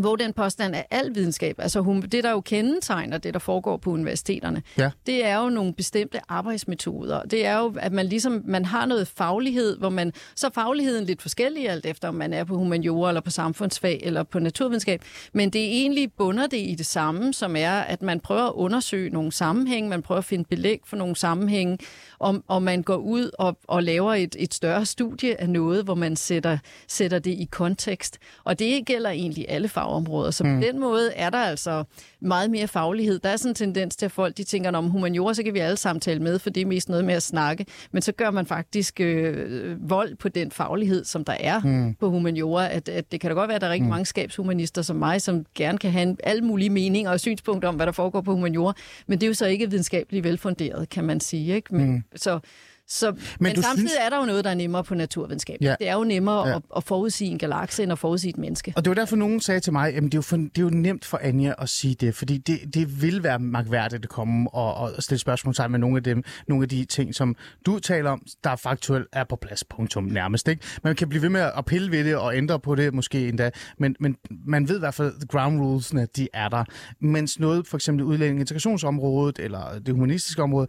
[0.00, 3.76] hvor den påstand er al videnskab, altså hum- det, der jo kendetegner det, der foregår
[3.76, 4.90] på universiteterne, Ja.
[5.06, 7.22] det er jo nogle bestemte arbejdsmetoder.
[7.22, 11.22] Det er jo, at man ligesom man har noget faglighed, hvor man, så fagligheden lidt
[11.22, 15.50] forskellig, alt efter om man er på humaniora, eller på samfundsfag, eller på naturvidenskab, men
[15.50, 19.10] det er egentlig bunder det i det samme, som er, at man prøver at undersøge
[19.10, 21.78] nogle sammenhæng, man prøver at finde belæg for nogle sammenhænge,
[22.18, 25.94] og, og man går ud og, og laver et, et større studie af noget, hvor
[25.94, 26.58] man sætter,
[26.88, 28.18] sætter det i kontekst.
[28.44, 30.30] Og det gælder egentlig alle fagområder.
[30.30, 30.60] Så mm.
[30.60, 31.84] på den måde er der altså
[32.20, 33.18] meget mere faglighed.
[33.18, 35.58] Der er sådan en tendens til, at folk de tænker, om humaniora, så kan vi
[35.58, 37.66] alle samtale med, for det er mest noget med at snakke.
[37.92, 41.94] Men så gør man faktisk øh, vold på den faglighed, som der er mm.
[41.94, 42.68] på humaniora.
[42.68, 43.90] At, at det kan da godt være, at der er rigtig mm.
[43.90, 47.74] mange skabshumanister som mig, som gerne kan have en, alle mulige meninger og synspunkter om,
[47.76, 48.72] hvad der foregår på humaniora.
[49.06, 51.54] Men det er jo så ikke videnskabeligt velfunderet, kan man sige.
[51.54, 51.74] Ikke?
[51.74, 52.02] Men, mm.
[52.16, 52.40] Så,
[52.88, 55.58] så, men, men samtidig synes- er der jo noget, der er nemmere på naturvidenskab.
[55.60, 55.74] Ja.
[55.78, 56.56] Det er jo nemmere Ja.
[56.56, 58.72] at, at forudsige en galakse, end at forudsige et menneske.
[58.76, 60.62] Og det var derfor, nogen sagde til mig, at det, er jo for, det er
[60.62, 64.50] jo nemt for Anja at sige det, fordi det, det vil være magværdigt at komme
[64.54, 67.78] og, og stille spørgsmål sammen med nogle af, dem, nogle af de ting, som du
[67.78, 70.48] taler om, der faktuelt er på plads, punktum nærmest.
[70.48, 70.62] Ikke?
[70.84, 73.50] Man kan blive ved med at pille ved det og ændre på det måske endda,
[73.78, 76.64] men, men man ved i hvert fald, at ground rulesene, de er der.
[77.00, 80.66] Mens noget, for eksempel udlænding- integrationsområdet eller det humanistiske område,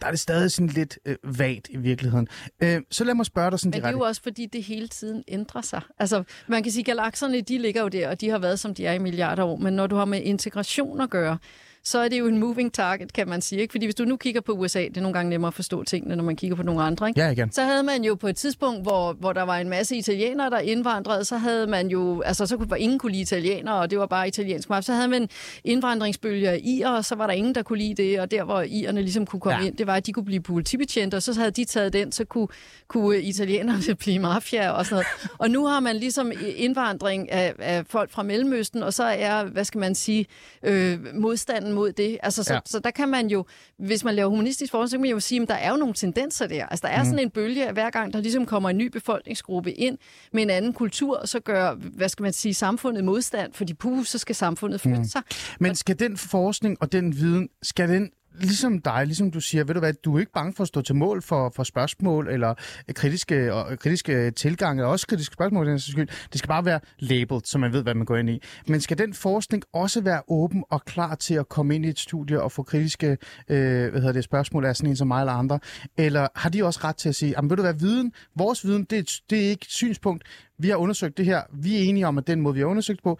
[0.00, 2.28] der er det stadig sådan lidt øh, vagt i virkeligheden.
[2.60, 3.98] Øh, så lad mig spørge dig sådan Men det er direkte.
[4.04, 5.80] jo også, fordi det hele tiden ændrer sig.
[5.98, 8.74] Altså, man kan sige, at galakserne, de ligger jo der, og de har været, som
[8.74, 9.56] de er i milliarder år.
[9.56, 11.38] Men når du har med integration at gøre,
[11.84, 13.60] så er det jo en moving target, kan man sige.
[13.60, 13.72] Ikke?
[13.72, 16.16] Fordi hvis du nu kigger på USA, det er nogle gange nemmere at forstå tingene,
[16.16, 17.08] når man kigger på nogle andre.
[17.08, 17.20] Ikke?
[17.20, 17.52] Ja, igen.
[17.52, 20.58] Så havde man jo på et tidspunkt, hvor, hvor der var en masse italienere, der
[20.58, 24.06] indvandrede, så havde man jo, altså så kunne, ingen kunne lide italienere, og det var
[24.06, 24.82] bare italiensk mad.
[24.82, 25.28] Så havde man
[25.64, 29.02] indvandringsbølger irer, og så var der ingen, der kunne lide det, og der, hvor irerne
[29.02, 29.66] ligesom kunne komme ja.
[29.66, 32.24] ind, det var, at de kunne blive politibetjente, og så havde de taget den, så
[32.24, 32.48] kunne,
[32.88, 35.06] kunne italienerne blive mafia og sådan noget.
[35.38, 39.64] Og nu har man ligesom indvandring af, af folk fra Mellemøsten, og så er, hvad
[39.64, 40.26] skal man sige,
[40.62, 42.18] øh, modstanden mod det.
[42.22, 42.60] Altså, så, Ja.
[42.66, 43.44] så der kan man jo,
[43.78, 45.94] hvis man laver humanistisk forskning, så kan man jo sige, at der er jo nogle
[45.94, 46.66] tendenser der.
[46.66, 49.72] Altså, der er sådan en bølge, at hver gang der ligesom kommer en ny befolkningsgruppe
[49.72, 49.98] ind
[50.32, 54.18] med en anden kultur, så gør, hvad skal man sige, samfundet modstand, fordi puh, så
[54.18, 55.22] skal samfundet flytte sig.
[55.60, 59.74] Men skal den forskning og den viden, skal den ligesom dig, ligesom du siger, ved
[59.74, 62.54] du hvad, du er ikke bange for at stå til mål for, for spørgsmål eller
[62.94, 66.08] kritiske, og, kritiske tilgange, eller også kritiske spørgsmål, den skyld.
[66.32, 68.42] Det skal bare være labeled, så man ved, hvad man går ind i.
[68.66, 71.98] Men skal den forskning også være åben og klar til at komme ind i et
[71.98, 73.06] studie og få kritiske
[73.48, 75.58] øh, hvad hedder det, spørgsmål af sådan en som mig eller andre?
[75.96, 78.84] Eller har de også ret til at sige, jamen ved du hvad, viden, vores viden,
[78.84, 80.24] det, er- det er ikke et synspunkt.
[80.58, 81.42] Vi har undersøgt det her.
[81.54, 83.18] Vi er enige om, at den måde, vi har undersøgt på,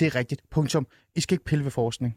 [0.00, 0.40] det er rigtigt.
[0.50, 0.86] Punktum.
[1.16, 2.16] I skal ikke pille ved forskning.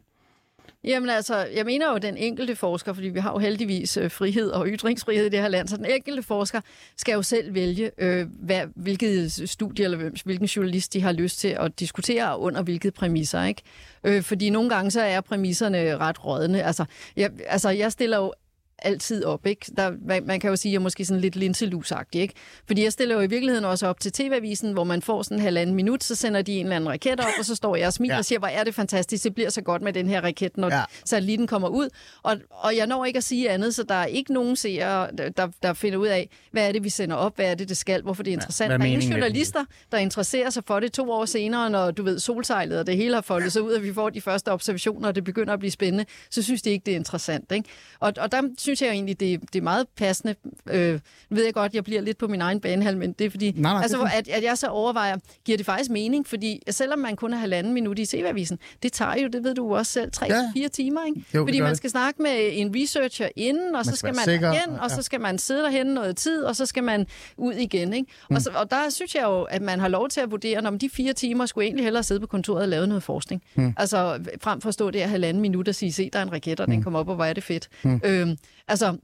[0.84, 4.10] Jamen altså, jeg mener jo, at den enkelte forsker, fordi vi har jo heldigvis øh,
[4.10, 6.60] frihed og ytringsfrihed i det her land, så den enkelte forsker
[6.96, 11.38] skal jo selv vælge, øh, hvad, hvilket øh, studie eller hvilken journalist de har lyst
[11.38, 13.44] til at diskutere under hvilket præmisser.
[13.44, 13.62] Ikke?
[14.04, 16.62] Øh, fordi nogle gange så er præmisserne ret rådne.
[16.62, 16.84] Altså
[17.16, 18.32] jeg, altså, jeg stiller jo
[18.78, 19.46] altid op.
[19.46, 19.66] Ikke?
[19.76, 22.20] Der, man, man kan jo sige, at jeg er måske sådan lidt linselusagtig.
[22.20, 22.34] Ikke?
[22.66, 25.42] Fordi jeg stiller jo i virkeligheden også op til TV-avisen, hvor man får sådan en
[25.42, 27.92] halvanden minut, så sender de en eller anden raket op, og så står jeg og
[27.92, 28.16] smiler ja.
[28.16, 28.18] Ja.
[28.18, 30.68] og siger, hvor er det fantastisk, det bliver så godt med den her raket, når
[30.68, 30.76] ja.
[30.76, 30.84] Ja.
[31.04, 31.88] satellitten kommer ud.
[32.22, 35.28] Og, og jeg når ikke at sige andet, så der er ikke nogen seere, der,
[35.28, 37.76] der, der finder ud af, hvad er det, vi sender op, hvad er det, det
[37.76, 38.72] skal, hvorfor det er interessant.
[38.72, 42.02] er der er ingen journalister, der interesserer sig for det to år senere, når du
[42.02, 45.08] ved, solsejlet og det hele har foldet sig ud, og vi får de første observationer,
[45.08, 47.52] og det begynder at blive spændende, så synes de ikke, det er interessant.
[47.52, 47.68] Ikke?
[48.00, 50.34] Og, og der synes jeg jo egentlig, det, det er meget passende.
[50.70, 51.00] Øh,
[51.30, 53.72] ved jeg godt, jeg bliver lidt på min egen banehalm, men det er fordi, nej,
[53.72, 54.28] det er altså, fint.
[54.28, 56.26] at, at jeg så overvejer, giver det faktisk mening?
[56.26, 59.74] Fordi selvom man kun har halvanden minut i TV-avisen, det tager jo, det ved du
[59.76, 60.60] også selv, tre-fire Ja.
[60.62, 60.68] ja.
[60.68, 61.00] timer.
[61.06, 61.24] Ikke?
[61.34, 61.76] Jo, det fordi man det.
[61.76, 64.94] skal snakke med en researcher inden, og så skal man sikker, derhen, og ja.
[64.96, 67.92] så skal man sidde derhen noget tid, og så skal man ud igen.
[67.92, 68.06] Ikke?
[68.30, 68.36] Mm.
[68.36, 70.78] Og, så, og der synes jeg jo, at man har lov til at vurdere, om
[70.78, 73.42] de fire timer skulle egentlig hellere sidde på kontoret og lave noget forskning.
[73.54, 73.74] Mm.
[73.76, 76.60] Altså frem for at stå der halvanden minut og sige, se, der er en raket,
[76.60, 77.68] og den kommer op, og hvor er det fedt.
[77.82, 78.00] Mm.
[78.04, 78.36] Øhm,
[78.68, 78.98] altså,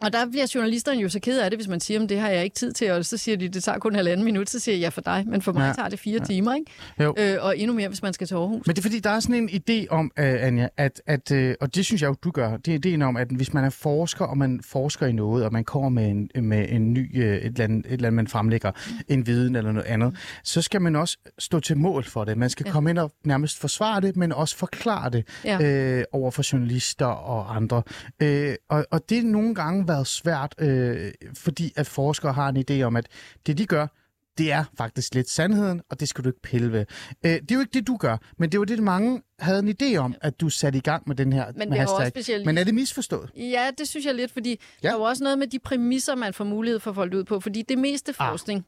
[0.00, 2.28] og der bliver journalisterne jo så ked af det, hvis man siger, at det har
[2.28, 4.74] jeg ikke tid til, og så siger de, det tager kun halvanden minut, så siger
[4.74, 5.72] jeg ja for dig, men for mig Ja.
[5.72, 6.24] tager det fire ja.
[6.24, 6.70] timer, ikke?
[7.00, 7.14] Jo.
[7.18, 8.66] Øh, og endnu mere, hvis man skal til Aarhus.
[8.66, 11.50] Men det er fordi, der er sådan en idé om, uh, Anja, at, at uh,
[11.60, 13.70] og det synes jeg jo, du gør, det er ideen om, at hvis man er
[13.70, 17.28] forsker, og man forsker i noget, og man kommer med en, med en ny, uh,
[17.28, 18.72] et, eller andet, et eller andet, man fremlægger,
[19.08, 22.38] en viden eller noget andet, så skal man også stå til mål for det.
[22.38, 22.72] Man skal ja.
[22.72, 25.58] Komme ind og nærmest forsvare det, men også forklare det Ja.
[25.98, 27.82] øh, over for journalister og andre.
[28.22, 32.64] Øh, og, og det har nogle gange været svært, øh, fordi at forskere har en
[32.70, 33.06] idé om, at
[33.46, 33.86] det de gør,
[34.38, 36.84] det er faktisk lidt sandheden, og det skal du ikke pille ved.
[37.24, 39.68] Øh, det er jo ikke det, du gør, men det var det, mange havde en
[39.82, 42.10] idé om, at du satte i gang med den her Men med er også hashtag.
[42.22, 43.30] specielt- Men er det misforstået?
[43.36, 44.88] Ja, det synes jeg lidt, fordi Ja.
[44.88, 47.24] der er jo også noget med de præmisser, man får mulighed for at folde ud
[47.24, 48.28] på, fordi det meste Ah.
[48.30, 48.66] forskning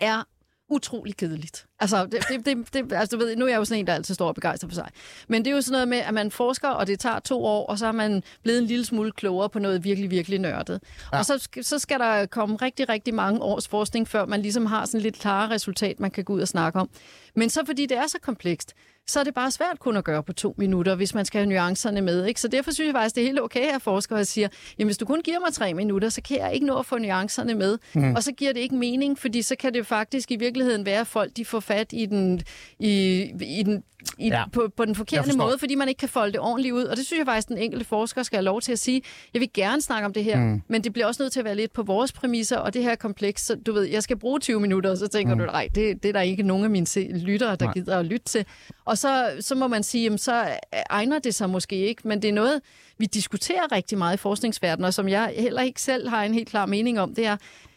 [0.00, 0.22] er
[0.70, 1.66] utrolig kedeligt.
[1.80, 3.94] Altså, det, det, det, det, altså du ved, nu er jeg jo sådan en, der
[3.94, 4.88] altid står og begejstrer for sig.
[5.28, 7.66] Men det er jo sådan noget med, at man forsker, og det tager to år,
[7.66, 10.80] og så er man blevet en lille smule klogere på noget virkelig, virkelig nørdet.
[11.12, 11.18] Ja.
[11.18, 14.84] Og så, så skal der komme rigtig, rigtig mange års forskning, før man ligesom har
[14.84, 16.90] sådan lidt klare resultat, man kan gå ud og snakke om.
[17.34, 18.74] Men så fordi det er så komplekst,
[19.10, 21.48] så er det bare svært kun at gøre på to minutter, hvis man skal have
[21.48, 22.24] nuancerne med.
[22.24, 22.40] Ikke?
[22.40, 25.04] Så derfor synes jeg faktisk, det er helt okay, at forskere siger, jamen hvis du
[25.04, 27.78] kun giver mig tre minutter, så kan jeg ikke nå at få nuancerne med.
[27.94, 28.14] Mm.
[28.14, 31.06] Og så giver det ikke mening, fordi så kan det faktisk i virkeligheden være, at
[31.06, 32.40] folk de får fat i den,
[32.78, 33.82] i, i den
[34.18, 34.44] i, Ja.
[34.52, 36.84] på, på den forkerte måde, fordi man ikke kan folde det ordentligt ud.
[36.84, 39.02] Og det synes jeg faktisk, den enkelte forsker skal have lov til at sige.
[39.34, 40.62] Jeg vil gerne snakke om det her, mm.
[40.68, 42.90] men det bliver også nødt til at være lidt på vores præmisser, og det her
[42.90, 43.46] er komplekst.
[43.46, 45.40] Så du ved, jeg skal bruge 20 minutter, og så tænker mm.
[45.40, 46.86] du, nej, det, det er der ikke nogen af mine
[47.18, 47.74] lyttere, der nej.
[47.74, 48.44] gider at lytte til.
[48.84, 50.46] Og så, så må man sige, jamen, så
[50.90, 52.60] egner det sig måske ikke, men det er noget,
[52.98, 56.48] vi diskuterer rigtig meget i forskningsverdenen, og som jeg heller ikke selv har en helt
[56.48, 57.36] klar mening om, det er,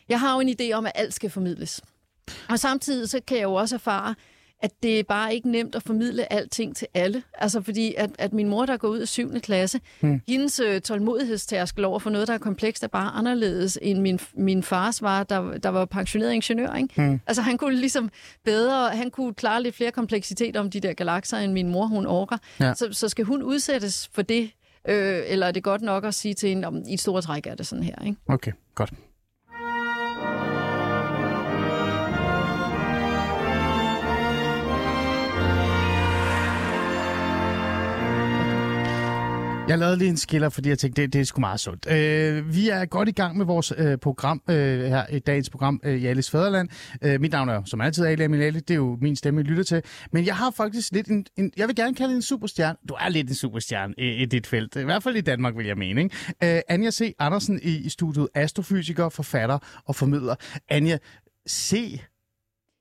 [0.10, 1.82] jeg har jo en idé om, at alt skal formidles.
[2.50, 4.16] Og samtidig så kan jeg jo også erfare,
[4.64, 7.24] at det er bare ikke nemt at formidle alting til alle.
[7.34, 9.40] Altså fordi, at, at min mor, der går ud af 7.
[9.40, 10.22] klasse, hmm.
[10.28, 14.64] hendes øh, tålmodighedstærskel over for noget, der er komplekst, er bare anderledes end min, min
[14.64, 16.74] fars var, der, der var pensioneret ingeniør.
[16.76, 17.02] Ikke?
[17.02, 17.20] Hmm.
[17.28, 18.10] Altså han kunne ligesom
[18.46, 22.06] bedre, han kunne klare lidt flere kompleksiteter om de der galakser, end min mor, hun
[22.06, 22.38] orker.
[22.60, 22.74] Ja.
[22.74, 24.52] Så, så skal hun udsættes for det,
[24.88, 27.48] øh, eller er det godt nok at sige til hende, om i et stort træk
[27.48, 28.18] er det sådan her, ikke?
[28.28, 28.94] Okay, godt.
[39.68, 41.92] Jeg lavede lige en skiller, fordi jeg tænkte, det, det er sgu meget sundt.
[41.92, 45.82] Øh, vi er godt i gang med vores øh, program øh, her i dagens program
[45.84, 46.70] øh, i Alice Fæderland.
[47.02, 49.44] Øh, mit navn er jo som altid Ali Aminali, det er jo min stemme, I
[49.44, 49.82] lytter til.
[50.12, 52.78] Men jeg har faktisk lidt en, en jeg vil gerne kalde det en superstjerne.
[52.90, 54.76] Du er lidt en superstjerne i, i dit felt.
[54.76, 56.04] I hvert fald i Danmark, vil jeg mene.
[56.04, 56.56] Ikke?
[56.58, 57.16] Øh, Anja C.
[57.20, 60.36] Andersen i, i studiet, astrofysiker, forfatter og formidler.
[60.70, 60.98] Anja
[61.50, 62.00] C.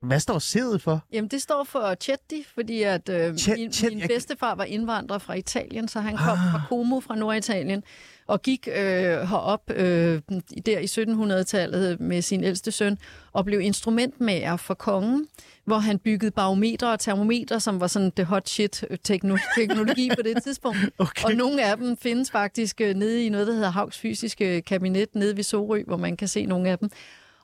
[0.03, 1.01] Hvad står sædet for?
[1.13, 4.63] Jamen, det står for Chetti, fordi at øh, Chet- min, Chet- min jeg- bedstefar var
[4.63, 6.51] indvandrer fra Italien, så han kom ah.
[6.51, 7.83] fra Como fra Norditalien
[8.27, 10.21] og gik øh, herop øh,
[10.65, 12.97] der i 1700-tallet med sin ældste søn
[13.33, 15.27] og blev instrumentmager for kongen,
[15.65, 20.21] hvor han byggede barometer og termometer, som var sådan det hot shit tekno- teknologi på
[20.23, 20.77] det tidspunkt.
[20.97, 21.25] Okay.
[21.25, 25.15] Og nogle af dem findes faktisk øh, nede i noget, der hedder Havs fysiske kabinet
[25.15, 26.89] nede ved Sorø, hvor man kan se nogle af dem.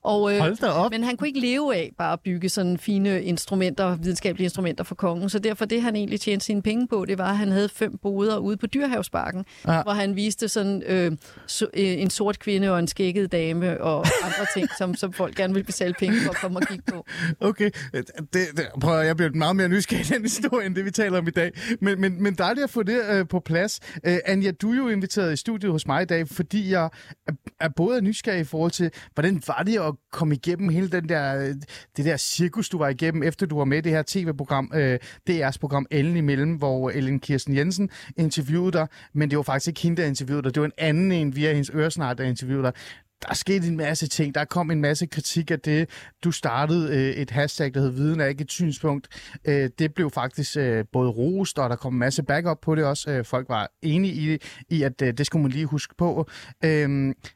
[0.04, 0.92] Og, øh, Hold da op.
[0.92, 4.96] men han kunne ikke leve af bare at bygge sådan fine instrumenter, videnskabelige instrumenter for
[4.96, 5.30] kongen.
[5.30, 7.98] Så derfor det, han egentlig tjente sine penge på, det var, at han havde fem
[8.02, 9.82] boder ude på Dyrhavsbakken, Ja.
[9.84, 11.12] hvor han viste sådan øh,
[11.48, 15.36] so, øh, en sort kvinde og en skægget dame og andre ting, som, som folk
[15.36, 17.06] gerne vil betale penge for at komme og kigge på.
[17.40, 20.86] Okay, det, det, prøv, at- jeg bliver meget mere nysgerrig i den historie, end det
[20.86, 21.52] vi taler om i dag.
[21.82, 23.80] Men, men, men dejligt at få det øh, på plads.
[24.04, 26.90] Øh, Anja, du er jo inviteret i studiet hos mig i dag, fordi jeg
[27.28, 30.90] er, er både nysgerrig i forhold til, hvordan var det at at komme igennem hele
[30.90, 31.54] den der,
[31.98, 35.00] det der cirkus, du var igennem, efter du var med i det her tv-program, øh,
[35.30, 39.82] DR's program Ellen imellem, hvor Ellen Kirsten Jensen interviewede dig, men det var faktisk ikke
[39.82, 40.56] hende, der interviewede dig.
[40.56, 42.74] Det var en anden en via hendes øresnart, der interviewede dig
[43.22, 44.36] der er sket en masse ting.
[44.36, 45.90] Der kom en masse kritik af det.
[46.24, 49.08] Du startede øh, et hashtag, der hed Viden er ikke et synspunkt.
[49.46, 52.86] Øh, det blev faktisk øh, både rost, og der kom en masse backup på det
[52.86, 53.12] også.
[53.12, 54.38] Øh, folk var enige i,
[54.70, 56.30] i at øh, det skulle man lige huske på.
[56.66, 56.90] Øh,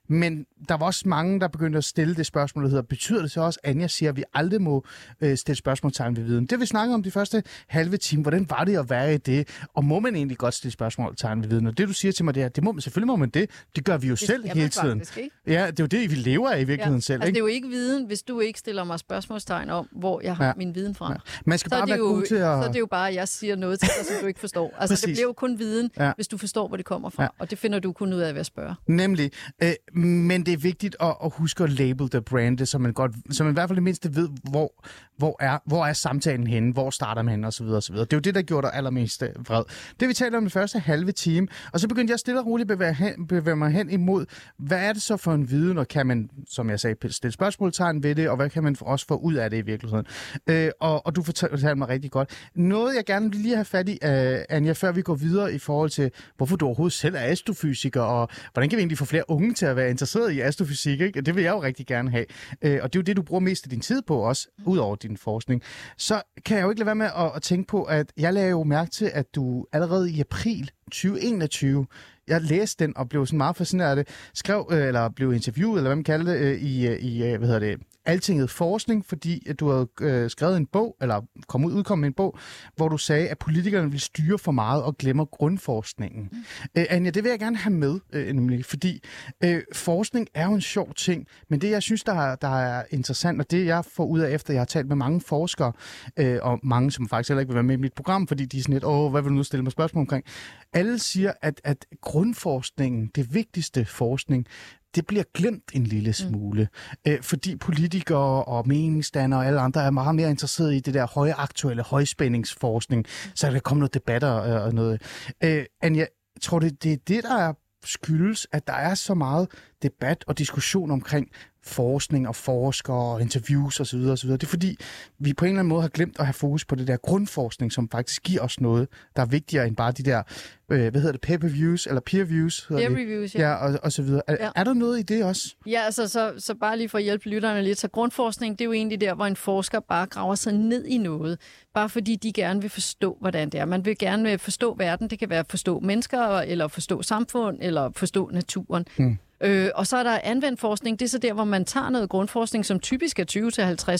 [0.09, 3.31] men der var også mange, der begyndte at stille det spørgsmål, der hedder, betyder det
[3.31, 4.85] så også, at Anja siger, at vi aldrig må
[5.21, 6.45] øh, stille spørgsmålstegn ved viden?
[6.45, 8.21] Det vi snakker om de første halve time.
[8.21, 9.47] Hvordan var det at være i det?
[9.73, 11.67] Og må man egentlig godt stille spørgsmålstegn ved viden?
[11.67, 13.49] Og det du siger til mig, det er, det må man selvfølgelig må man det.
[13.75, 14.99] Det gør vi jo Det selv hele tiden.
[14.99, 15.29] faktisk, ikke?
[15.47, 17.15] Ja, det er jo det, vi lever af i virkeligheden selv.
[17.15, 17.37] Altså, det Ikke?
[17.37, 20.47] er jo ikke viden, hvis du ikke stiller mig spørgsmålstegn om, hvor jeg har Ja.
[20.47, 20.53] ja.
[20.57, 21.11] min viden fra.
[21.11, 21.17] Ja.
[21.45, 22.41] Man skal Så bare det være jo, god til at...
[22.41, 24.73] så er det jo bare, at jeg siger noget til dig, som du ikke forstår.
[24.79, 25.03] Altså, Præcis.
[25.05, 26.05] det bliver jo kun viden, Ja.
[26.05, 26.11] ja.
[26.15, 27.23] hvis du forstår, hvor det kommer fra.
[27.23, 27.29] Ja.
[27.39, 27.43] Ja.
[27.43, 28.75] Og det finder du kun ud af ved at spørge.
[28.87, 29.31] Nemlig.
[29.63, 33.11] Øh, men det er vigtigt at, at huske at label the brand, så man, godt,
[33.31, 34.83] så man i hvert fald det mindste ved, hvor,
[35.17, 37.65] hvor, er, hvor er samtalen henne, hvor starter man henne, osv.
[37.65, 37.95] osv.
[37.95, 39.63] Det er jo det, der gjorde dig allermest øh, vred.
[39.99, 42.71] Det vi talte om den første halve time, og så begyndte jeg stille og roligt
[42.71, 44.25] at bevæge, bevæge mig hen imod,
[44.59, 48.03] hvad er det så for en viden, og kan man, som jeg sagde, stille spørgsmålstegn
[48.03, 50.05] ved det, og hvad kan man også få ud af det i virkeligheden?
[50.47, 52.49] Øh, og, og du fortalte, mig rigtig godt.
[52.55, 54.09] Noget, jeg gerne vil lige have fat i, uh,
[54.49, 58.29] Anja, før vi går videre i forhold til, hvorfor du overhovedet selv er astrofysiker, og
[58.53, 61.01] hvordan kan vi egentlig få flere unge til at være interesseret i astrofysik?
[61.01, 61.21] Ikke?
[61.21, 62.25] Det vil jeg jo rigtig gerne have.
[62.65, 64.77] Uh, og det er jo det, du bruger mest af din tid på også, ud
[64.77, 65.61] over din forskning.
[65.97, 68.49] Så kan jeg jo ikke lade være med at, at tænke på, at jeg lagde
[68.49, 71.85] jo mærke til, at du allerede i april 2021
[72.27, 75.77] jeg læste den og blev sådan meget fascineret af det, skrev, øh, eller blev interviewet,
[75.77, 79.05] eller hvad man kalder det, øh, i, øh, i øh, hvad hedder det, Altinget Forskning,
[79.05, 82.37] fordi at du havde øh, skrevet en bog, eller kom ud, udkom med en bog,
[82.75, 86.29] hvor du sagde, at politikerne vil styre for meget og glemmer grundforskningen.
[86.31, 86.37] Mm.
[86.77, 89.03] Øh, Anja, det vil jeg gerne have med, øh, nemlig, fordi
[89.43, 92.83] øh, forskning er jo en sjov ting, men det, jeg synes, der er, der er
[92.89, 95.71] interessant, og det, jeg får ud af, efter jeg har talt med mange forskere,
[96.17, 98.57] øh, og mange, som faktisk heller ikke vil være med i mit program, fordi de
[98.57, 100.25] er sådan lidt, åh, hvad vil du nu stille mig spørgsmål omkring?
[100.73, 104.47] Alle siger, at, at grundforskningen, det vigtigste forskning,
[104.95, 106.67] det bliver glemt en lille smule,
[107.05, 107.11] mm.
[107.11, 111.07] øh, fordi politikere og meningsdannere og alle andre er meget mere interesserede i det der
[111.07, 113.05] højaktuelle højspændingsforskning,
[113.35, 115.01] så der kan komme noget debatter og noget.
[115.43, 116.05] Øh, Anja,
[116.41, 117.53] tror du, det er det, der er
[117.85, 119.47] skyldes, at der er så meget
[119.83, 121.27] debat og diskussion omkring
[121.65, 123.99] forskning og forskere og interviews osv.
[123.99, 124.29] osv.
[124.29, 124.77] Det er fordi,
[125.19, 127.71] vi på en eller anden måde har glemt at have fokus på det der grundforskning,
[127.71, 130.23] som faktisk giver os noget, der er vigtigere end bare de der,
[130.71, 132.65] øh, hvad hedder det, pay-per-views eller peer-views?
[132.69, 133.53] hedder Peer reviews, Ja, ja.
[133.55, 134.21] og, og så videre.
[134.27, 134.49] Er, Ja.
[134.55, 135.55] er der noget i det også?
[135.65, 137.79] Ja, altså, så, så bare lige for at hjælpe lytterne lidt.
[137.79, 140.97] Så grundforskning, det er jo egentlig der, hvor en forsker bare graver sig ned i
[140.97, 141.39] noget.
[141.73, 143.65] Bare fordi de gerne vil forstå, hvordan det er.
[143.65, 145.09] Man vil gerne vil forstå verden.
[145.09, 148.85] Det kan være at forstå mennesker, eller forstå samfund, eller forstå naturen.
[148.97, 149.17] Hmm.
[149.43, 150.99] Øh, og så er der anvendt forskning.
[150.99, 153.25] Det er så der, hvor man tager noget grundforskning, som typisk er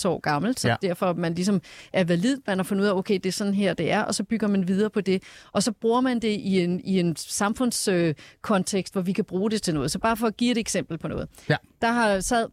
[0.06, 0.60] 20-50 år gammelt.
[0.60, 0.76] Så Ja.
[0.82, 1.62] derfor man ligesom
[1.94, 2.38] er valid.
[2.48, 4.02] Man har fundet ud af, okay, det er sådan her, det er.
[4.02, 5.24] Og så bygger man videre på det.
[5.52, 9.52] Og så bruger man det i en, i en samfundskontekst, øh, hvor vi kan bruge
[9.52, 9.92] det til noget.
[9.92, 11.30] Så bare for at give et eksempel på noget.
[11.50, 11.56] Ja.
[11.82, 12.48] Der har sad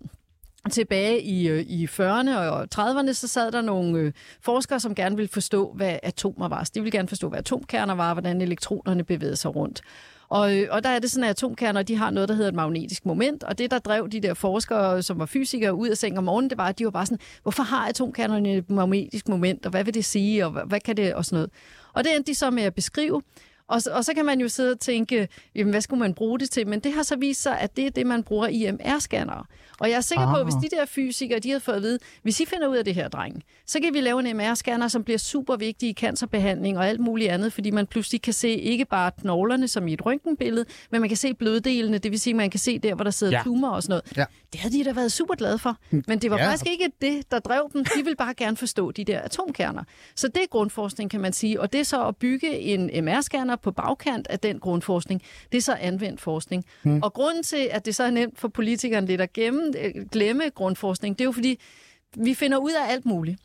[0.70, 5.16] tilbage i, øh, i 40'erne og 30'erne, så sad der nogle øh, forskere, som gerne
[5.16, 6.64] ville forstå, hvad atomer var.
[6.64, 9.81] Så de ville gerne forstå, hvad atomkerner var, hvordan elektronerne bevægede sig rundt.
[10.31, 12.55] Og, øh, og der er det sådan, at atomkerner de har noget, der hedder et
[12.55, 16.19] magnetisk moment, og det, der drev de der forskere, som var fysikere, ud af seng
[16.19, 19.66] om morgenen, det var, at de var bare sådan, hvorfor har atomkernerne et magnetisk moment,
[19.66, 21.51] og hvad vil det sige, og hvad, hvad kan det, og sådan noget.
[21.93, 23.23] Og det endte de så med at beskrive,
[23.70, 26.38] og, så- og så kan man jo sidde og tænke, jamen, hvad skulle man bruge
[26.38, 26.66] det til?
[26.68, 29.44] Men det har så vist sig, at det er det, man bruger IMR-scannere.
[29.80, 31.98] Og jeg er sikker på, at hvis de der fysikere, de havde fået at vide,
[32.22, 35.04] hvis I finder ud af det her, dreng, så kan vi lave en MR-scanner, som
[35.04, 38.85] bliver super vigtig i cancerbehandling og alt muligt andet, fordi man pludselig kan se ikke
[38.85, 42.50] bare knoglerne som i et røntgenbillede, men man kan se bløddelene, det vil sige, man
[42.50, 43.38] kan se der, hvor der sidder Ja.
[43.38, 43.42] ja.
[43.44, 44.16] tumor og sådan noget.
[44.16, 44.24] Ja.
[44.52, 45.76] Det havde de da været super glade for.
[45.90, 46.46] Men det var ja.
[46.50, 47.85] faktisk ikke det, der drev dem.
[47.85, 49.85] De ville bare gerne forstå de der atomkerner.
[50.16, 51.61] Så det er grundforskning, kan man sige.
[51.61, 55.23] Og det er så at bygge en MR-scanner på bagkant af den grundforskning.
[55.53, 56.64] Det er så anvendt forskning.
[56.83, 57.03] Hmm.
[57.03, 60.51] Og grunden til, at det så er nemt for politikerne lidt at gemme, øh, glemme
[60.55, 61.61] grundforskning, det er jo fordi,
[62.16, 63.38] vi finder ud af alt muligt.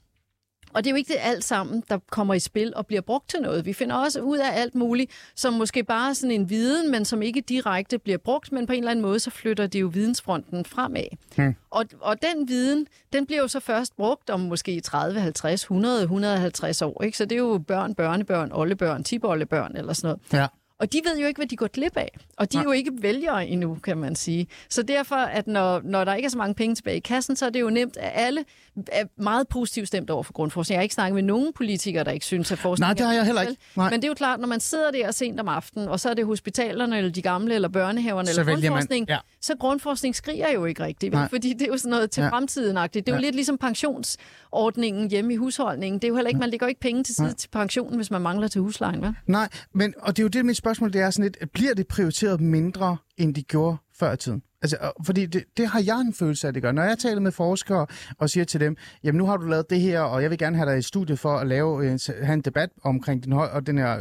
[0.75, 3.29] Og det er jo ikke det alt sammen, der kommer i spil og bliver brugt
[3.29, 3.65] til noget.
[3.65, 7.05] Vi finder også ud af alt muligt, som måske bare er sådan en viden, men
[7.05, 9.88] som ikke direkte bliver brugt, men på en eller anden måde, så flytter det jo
[9.88, 11.07] vidensfronten fremad.
[11.35, 11.55] Hmm.
[11.69, 16.01] Og, og den viden, den bliver jo så først brugt om måske 30, 50, 100,
[16.01, 17.03] 150 år.
[17.03, 17.17] Ikke?
[17.17, 20.41] Så det er jo børn, børnebørn, oldebørn, tipoldebørn eller sådan noget.
[20.41, 20.47] Ja.
[20.79, 22.17] Og de ved jo ikke, hvad de går glip af.
[22.38, 24.47] Og de er jo ikke vælgere endnu, kan man sige.
[24.69, 27.45] Så derfor, at når, når der ikke er så mange penge tilbage i kassen, så
[27.45, 28.45] er det jo nemt, at alle
[28.91, 30.73] er meget positivt stemt over for grundforskning.
[30.73, 33.13] Jeg har ikke snakket med nogen politikere, der ikke synes, at forskning Nej, det har
[33.13, 33.61] jeg heller ikke.
[33.75, 33.89] Nej.
[33.89, 36.13] Men det er jo klart, når man sidder der sent om aftenen, og så er
[36.13, 39.17] det hospitalerne, eller de gamle, eller børnehaverne, Så eller man- grundforskning, ja.
[39.41, 41.13] så grundforskning skriger jo ikke rigtigt?
[41.13, 41.29] Nej.
[41.29, 42.29] fordi det er jo sådan noget til Ja.
[42.29, 43.06] fremtiden-agtigt.
[43.06, 43.25] Det er jo Ja.
[43.25, 46.00] lidt ligesom pensionsordningen hjemme i husholdningen.
[46.00, 48.21] Det er jo heller ikke, man lægger ikke penge til side til pensionen, hvis man
[48.21, 49.13] mangler til huslejen, vel?
[49.27, 51.87] Nej, men, og det er jo det, mit spørgsmål det er sådan lidt, bliver det
[51.87, 54.41] prioriteret mindre, end de gjorde før i tiden?
[54.61, 56.71] Altså, fordi det, det har jeg en følelse af, det gør.
[56.71, 57.87] Når jeg taler med forskere
[58.17, 60.57] og siger til dem, jamen nu har du lavet det her, og jeg vil gerne
[60.57, 63.77] have dig i studiet for at lave, en- have en debat omkring den, og den,
[63.77, 63.97] her,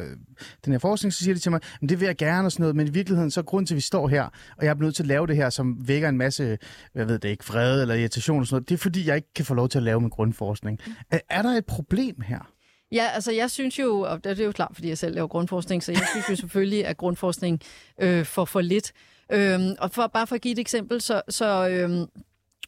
[0.64, 2.62] den her forskning, så siger de til mig, men det vil jeg gerne og sådan
[2.62, 4.22] noget, men i virkeligheden så er grunden til, at vi står her,
[4.56, 6.58] og jeg er nødt til at lave det her, som vækker en masse,
[6.94, 9.32] jeg ved det ikke, vrede eller irritation og sådan noget, det er fordi, jeg ikke
[9.36, 10.78] kan få lov til at lave min grundforskning.
[11.10, 12.50] Er, er der et problem her?
[12.94, 15.82] Ja, altså jeg synes jo, og det er jo klart, fordi jeg selv laver grundforskning,
[15.82, 17.60] så jeg synes jo selvfølgelig, at grundforskning
[18.00, 18.92] øh, får for lidt.
[19.32, 22.06] Øhm, og for, bare for at give et eksempel, så, så øhm,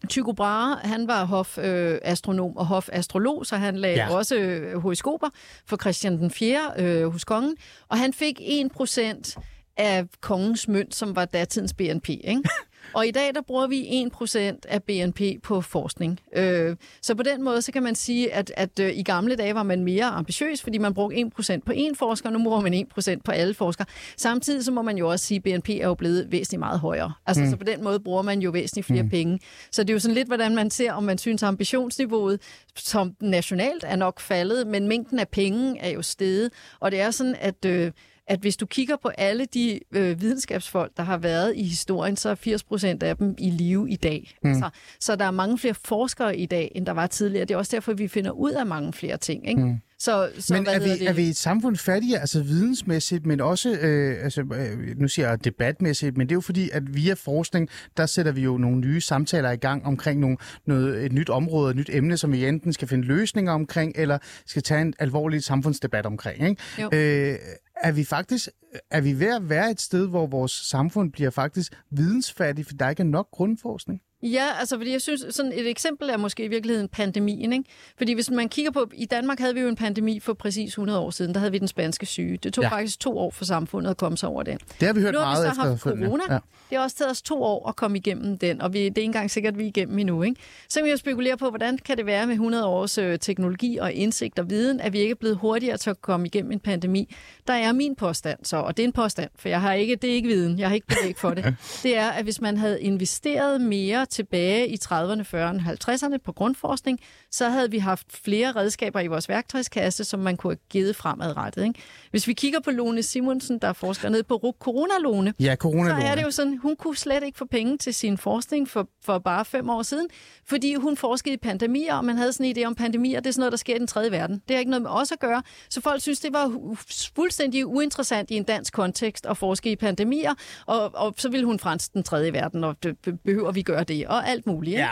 [0.09, 4.14] Tycho Brahe, han var hofastronom og hofastrolog, så han lagde ja.
[4.14, 5.29] også øh, horoskoper
[5.66, 6.72] for Christian den 4.
[6.79, 7.57] Øh, hos kongen,
[7.89, 9.37] og han fik 1%
[9.77, 12.09] af kongens mønt, som var datidens BNP.
[12.09, 12.43] Ikke?
[12.97, 16.20] Og i dag, der bruger vi 1% af BNP på forskning.
[16.36, 19.55] Øh, så på den måde, så kan man sige, at, at øh, i gamle dage
[19.55, 23.20] var man mere ambitiøs, fordi man brugte 1% på én forsker, nu bruger man 1%
[23.24, 23.86] på alle forskere.
[24.16, 27.12] Samtidig så må man jo også sige, at BNP er jo blevet væsentligt meget højere.
[27.26, 27.51] Altså, mm.
[27.51, 29.11] så på den måde bruger man jo væsentligt flere mm.
[29.11, 29.40] penge.
[29.70, 32.40] Så det er jo sådan lidt, hvordan man ser, om man synes, at ambitionsniveauet
[32.76, 36.51] som nationalt er nok faldet, men mængden af penge er jo steget.
[36.80, 37.64] Og det er sådan, at...
[37.64, 37.92] Øh,
[38.27, 42.29] at hvis du kigger på alle de øh, videnskabsfolk, der har været i historien, så
[42.29, 44.35] er 80 procent af dem i live i dag.
[44.43, 44.51] Mm.
[44.51, 44.70] Altså,
[45.01, 47.45] så der er mange flere forskere i dag, end der var tidligere.
[47.45, 49.49] Det er også derfor, vi finder ud af mange flere ting.
[49.49, 49.62] Ikke?
[49.62, 49.81] Mm.
[49.99, 51.09] Så, så men er vi, det?
[51.09, 55.45] er vi et samfund fattigere, altså vidensmæssigt, men også, øh, altså, øh, nu siger jeg
[55.45, 59.01] debatmæssigt, men det er jo fordi, at via forskning, der sætter vi jo nogle nye
[59.01, 62.72] samtaler i gang omkring nogle, noget, et nyt område, et nyt emne, som vi enten
[62.72, 66.49] skal finde løsninger omkring, eller skal tage en alvorlig samfundsdebat omkring.
[66.49, 66.62] Ikke?
[66.79, 66.91] Jo.
[66.93, 67.39] Øh,
[67.77, 68.49] er vi faktisk
[68.91, 72.89] er vi ved at være et sted, hvor vores samfund bliver faktisk vidensfattigt, for der
[72.89, 74.01] ikke er nok grundforskning?
[74.23, 77.53] Ja, altså fordi jeg synes, sådan et eksempel er måske i virkeligheden pandemien.
[77.53, 77.64] Ikke?
[77.99, 80.99] Fordi hvis man kigger på, i Danmark havde vi jo en pandemi for præcis 100
[80.99, 82.37] år siden, der havde vi den spanske syge.
[82.37, 82.69] Det tog Ja.
[82.71, 84.59] faktisk to år for samfundet at komme sig over den.
[84.81, 86.23] Det har vi hørt nu har meget vi så haft corona.
[86.31, 86.39] Ja.
[86.71, 88.89] Det har også taget os to år at komme igennem den, og vi, det er
[88.89, 90.23] ikke engang sikkert, at vi er igennem endnu.
[90.23, 90.41] Ikke?
[90.69, 93.77] Så kan vi jo spekulere på, hvordan kan det være med 100 års øh, teknologi
[93.79, 96.61] og indsigt og viden, at vi ikke er blevet hurtigere til at komme igennem en
[96.61, 97.14] pandemi.
[97.47, 100.11] Der er min påstand så, og det er en påstand, for jeg har ikke, det
[100.11, 101.45] er ikke viden, jeg har ikke belæg for det.
[101.83, 107.01] Det er, at hvis man havde investeret mere tilbage i 30'erne, 40'erne, 50'erne på grundforskning,
[107.37, 111.64] så havde vi haft flere redskaber i vores værktøjskasse, som man kunne have givet fremadrettet.
[111.64, 111.80] Ikke?
[112.11, 116.07] Hvis vi kigger på Lone Simonsen, der forsker ned på RUK Corona-Lone, Ja, corona så
[116.07, 119.18] er det jo sådan, hun kunne slet ikke få penge til sin forskning for, for
[119.18, 120.07] bare fem år siden,
[120.47, 123.32] fordi hun forskede i pandemier, og man havde sådan en idé om pandemier, det er
[123.32, 124.43] sådan noget, der sker i den tredje verden.
[124.49, 126.74] Det har ikke noget med os at gøre, så folk synes, det var
[127.14, 130.34] fuldstændig uinteressant i en dansk kontekst at forske i pandemier,
[130.66, 133.84] og, og så ville hun fransk den tredje verden, og det, be- behøver vi gøre
[133.84, 134.72] det, og alt muligt.
[134.74, 134.82] Ikke?
[134.82, 134.91] Ja.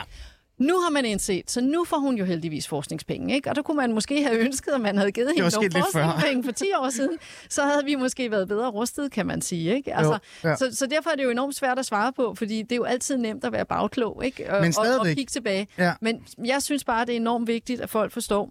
[0.58, 3.50] Nu har man indset, så nu får hun jo heldigvis forskningspenge, ikke?
[3.50, 6.52] Og der kunne man måske have ønsket, at man havde givet hende nogle forskningspenge for
[6.52, 7.18] 10 år siden.
[7.48, 9.94] Så havde vi måske været bedre rustet, kan man sige, ikke?
[9.94, 10.56] Altså, ja.
[10.56, 12.84] så, så derfor er det jo enormt svært at svare på, fordi det er jo
[12.84, 14.52] altid nemt at være bagklog, ikke?
[14.52, 15.68] Og, Men og, og kigge tilbage.
[15.78, 15.92] Ja.
[16.00, 18.50] Men jeg synes bare, det er enormt vigtigt, at folk forstår,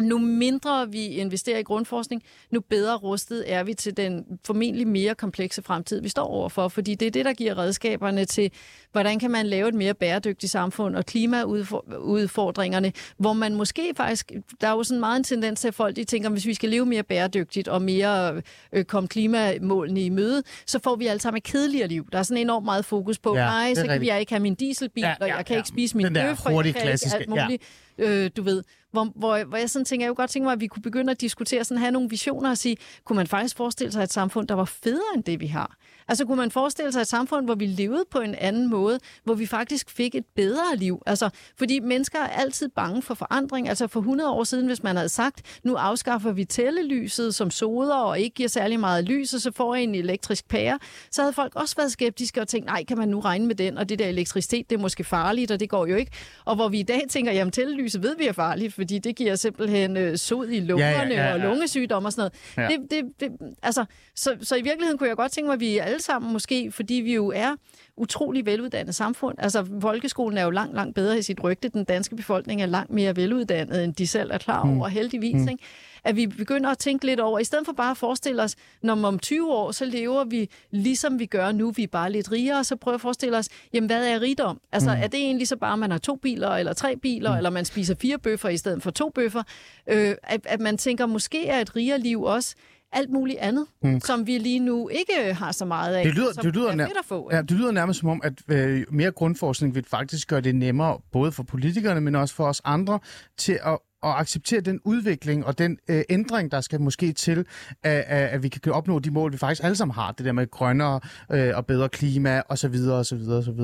[0.00, 5.14] nu mindre vi investerer i grundforskning, nu bedre rustet er vi til den formentlig mere
[5.14, 6.68] komplekse fremtid, vi står overfor.
[6.68, 8.50] Fordi det er det, der giver redskaberne til,
[8.92, 14.68] hvordan kan man lave et mere bæredygtigt samfund og klimaudfordringerne, hvor man måske faktisk, der
[14.68, 16.86] er jo sådan meget en tendens til, at folk de tænker, hvis vi skal leve
[16.86, 18.42] mere bæredygtigt og mere
[18.72, 22.08] øh, komme klimamålene i møde, så får vi alle sammen et kedeligere liv.
[22.12, 24.40] Der er sådan enormt meget fokus på, Ja, ja, nej, så kan jeg ikke have
[24.40, 25.58] min dieselbil, Ja, ja, og ja, jeg kan ja.
[25.58, 27.16] ikke spise min bøf, og jeg kan ikke ja.
[27.16, 27.62] alt muligt
[27.98, 30.60] øh, du ved, hvor, hvor, hvor jeg sådan tænker, jeg kunne godt tænke mig, at
[30.60, 33.92] vi kunne begynde at diskutere, sådan have nogle visioner og sige, kunne man faktisk forestille
[33.92, 35.76] sig et samfund, der var federe end det, vi har?
[36.08, 39.34] Altså kunne man forestille sig et samfund, hvor vi levede på en anden måde, hvor
[39.34, 41.02] vi faktisk fik et bedre liv?
[41.06, 43.68] Altså, fordi mennesker er altid bange for forandring.
[43.68, 47.94] Altså for 100 år siden, hvis man havde sagt, nu afskaffer vi tællelyset som soder
[47.94, 50.78] og ikke giver særlig meget lys, og så får I en elektrisk pære,
[51.10, 53.78] så havde folk også været skeptiske og tænkt, nej, kan man nu regne med den?
[53.78, 56.12] Og det der elektricitet, det er måske farligt, og det går jo ikke.
[56.44, 59.36] Og hvor vi i dag tænker, jamen tællelyset ved vi er farligt, fordi det giver
[59.36, 61.32] simpelthen øh, sod i lungerne Ja, ja, ja, ja.
[61.34, 62.70] og lungesygdom og sådan noget.
[62.70, 62.76] Ja.
[62.76, 63.84] Det, det, det, altså,
[64.14, 66.94] så, så i virkeligheden kunne jeg godt tænke mig, at vi alle sammen måske, fordi
[66.94, 67.56] vi jo er
[67.96, 69.34] utrolig veluddannet samfund.
[69.38, 71.68] Altså, folkeskolen er jo langt, langt bedre i sit rygte.
[71.68, 74.92] Den danske befolkning er langt mere veluddannet, end de selv er klar over, mm.
[74.92, 75.34] heldigvis.
[75.34, 75.48] Mm.
[75.48, 75.64] Ikke?
[76.04, 79.04] At vi begynder at tænke lidt over, i stedet for bare at forestille os, når
[79.04, 82.64] om 20 år, så lever vi ligesom vi gør nu, vi er bare lidt rigere,
[82.64, 84.60] så prøver at forestille os, jamen hvad er rigdom?
[84.72, 85.02] Altså, mm.
[85.02, 87.36] er det egentlig så bare, at man har to biler, eller tre biler, mm.
[87.36, 89.42] eller man spiser fire bøffer i stedet for to bøffer?
[89.86, 92.54] Øh, at, at man tænker, måske er et rigere liv også
[92.92, 94.00] alt muligt andet, mm.
[94.00, 96.84] som vi lige nu ikke har så meget af, det lyder, det lyder, er nær-
[96.84, 97.28] at få.
[97.32, 100.98] ja, det lyder nærmest som om, at øh, mere grundforskning vil faktisk gøre det nemmere,
[101.12, 102.98] både for politikerne, men også for os andre,
[103.36, 107.46] til at at acceptere den udvikling og den øh, ændring, der skal måske til,
[107.82, 110.12] at, at, vi kan opnå de mål, vi faktisk alle sammen har.
[110.12, 111.00] Det der med grønnere
[111.32, 112.74] øh, og bedre klima osv.
[112.90, 113.28] osv.
[113.30, 113.60] osv.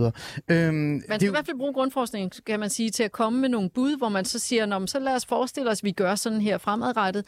[0.48, 3.40] Øhm, Man det, skal i hvert fald bruge grundforskning, kan man sige, til at komme
[3.40, 5.92] med nogle bud, hvor man så siger, Nå, så lad os forestille os, at vi
[5.92, 7.26] gør sådan her fremadrettet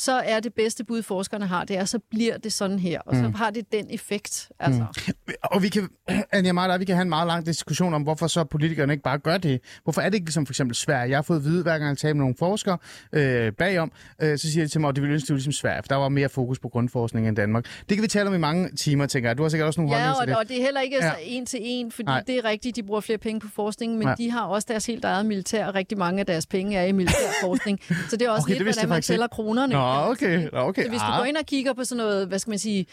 [0.00, 3.16] så er det bedste bud, forskerne har, det er, så bliver det sådan her, og
[3.16, 3.34] så Mm.
[3.34, 4.48] har det den effekt.
[4.60, 4.84] Altså.
[5.42, 5.88] Og vi kan,
[6.32, 9.18] Anja Marta, vi kan have en meget lang diskussion om, hvorfor så politikerne ikke bare
[9.18, 9.60] gør det.
[9.84, 11.08] Hvorfor er det ikke ligesom for eksempel Sverige?
[11.10, 12.78] Jeg har fået at vide, hver gang jeg taler med nogle forskere
[13.12, 13.92] øh, bagom,
[14.22, 15.88] øh, så siger de til mig, at det ville ønske, det var ligesom Sverige, for
[15.88, 17.64] der var mere fokus på grundforskning end Danmark.
[17.88, 19.38] Det kan vi tale om i mange timer, tænker jeg.
[19.38, 20.36] Du har sikkert også nogle Ja, holdninger og, til det.
[20.36, 21.06] og det er heller ikke Ja.
[21.06, 21.12] ja.
[21.20, 22.14] en til en, fordi Nej.
[22.14, 22.22] Nej.
[22.26, 24.14] det er rigtigt, de bruger flere penge på forskning, men ja.
[24.18, 26.92] de har også deres helt eget militær, og rigtig mange af deres penge er i
[26.92, 27.80] militærforskning.
[28.10, 29.72] så det er også Okay, lidt, hvordan man tæller kronerne.
[29.72, 30.48] Nå, okay.
[30.52, 30.82] Nå, okay.
[30.82, 31.18] Så hvis du Ah.
[31.18, 32.86] går ind og kigger på sådan noget, hvad skal man sige,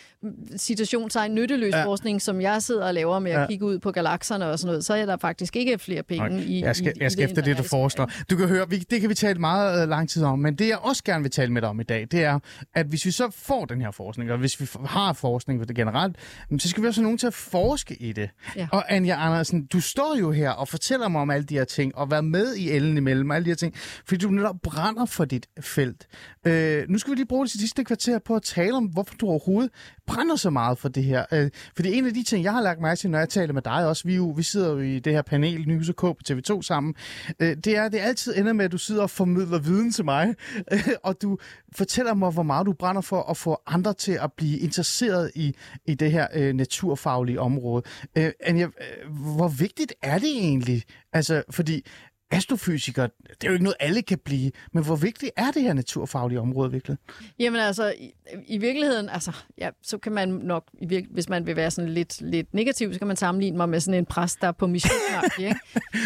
[0.55, 1.85] situationstegn nytteløs Ja.
[1.85, 3.47] forskning, som jeg sidder og laver med at Ja.
[3.47, 6.43] kigge ud på galakserne og sådan noget, så er der faktisk ikke flere penge Okay.
[6.45, 8.11] i jeg skal, i, jeg skal i efter det, du foreslår.
[8.29, 10.67] Du kan høre, vi, det kan vi tale meget øh, lang tid om, men det
[10.67, 12.39] jeg også gerne vil tale med dig om i dag, det er,
[12.73, 15.75] at hvis vi så får den her forskning, og hvis vi har forskning på det
[15.75, 16.15] generelt,
[16.59, 18.29] så skal vi også have nogen til at forske i det.
[18.55, 18.67] Ja.
[18.71, 21.97] Og Anja Andersen, du står jo her og fortæller mig om alle de her ting,
[21.97, 23.73] og være med i ellen imellem, alle de her ting,
[24.05, 26.07] fordi du netop brænder for dit felt.
[26.47, 29.15] Øh, Øh, nu skal vi lige bruge det sidste kvarter på at tale om, hvorfor
[29.15, 29.71] du overhovedet
[30.07, 31.25] brænder så meget for det her.
[31.31, 33.61] Øh, fordi en af de ting, jeg har lagt mærke til, når jeg taler med
[33.61, 36.17] dig også, vi, jo, vi sidder jo i det her panel, Nyhus og K på
[36.29, 36.95] TV2 sammen,
[37.39, 40.05] øh, det er, at det altid ender med, at du sidder og formidler viden til
[40.05, 40.35] mig,
[40.71, 41.37] øh, og du
[41.75, 45.55] fortæller mig, hvor meget du brænder for at få andre til at blive interesseret i,
[45.85, 47.83] i det her øh, naturfaglige område.
[48.17, 50.83] Øh, Anja, øh, hvor vigtigt er det egentlig?
[51.13, 51.85] Altså, fordi
[52.31, 55.73] astrofysiker, det er jo ikke noget, alle kan blive, men hvor vigtigt er det her
[55.73, 56.97] naturfaglige område virkelig?
[57.39, 58.13] Jamen altså, i,
[58.47, 61.89] i virkeligheden, altså, ja, så kan man nok, i virke, hvis man vil være sådan
[61.89, 64.67] lidt, lidt negativ, så kan man sammenligne mig med sådan en præst, der er på
[64.67, 64.91] mission.
[65.39, 65.55] ikke?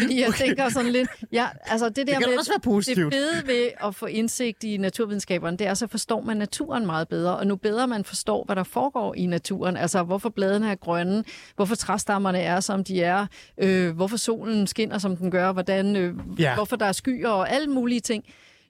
[0.02, 0.46] Fordi jeg okay.
[0.46, 3.12] tænker sådan lidt, ja, altså det der kan med, også være positivt.
[3.12, 7.08] det fede ved at få indsigt i naturvidenskaberne, det er, så forstår man naturen meget
[7.08, 10.74] bedre, og nu bedre man forstår, hvad der foregår i naturen, altså hvorfor bladene er
[10.74, 11.24] grønne,
[11.56, 13.26] hvorfor træstammerne er, som de er,
[13.58, 16.42] øh, hvorfor solen skinner, som den gør, hvordan, øh, Ja.
[16.42, 16.54] ja.
[16.54, 18.24] hvorfor der er skyer og alle mulige ting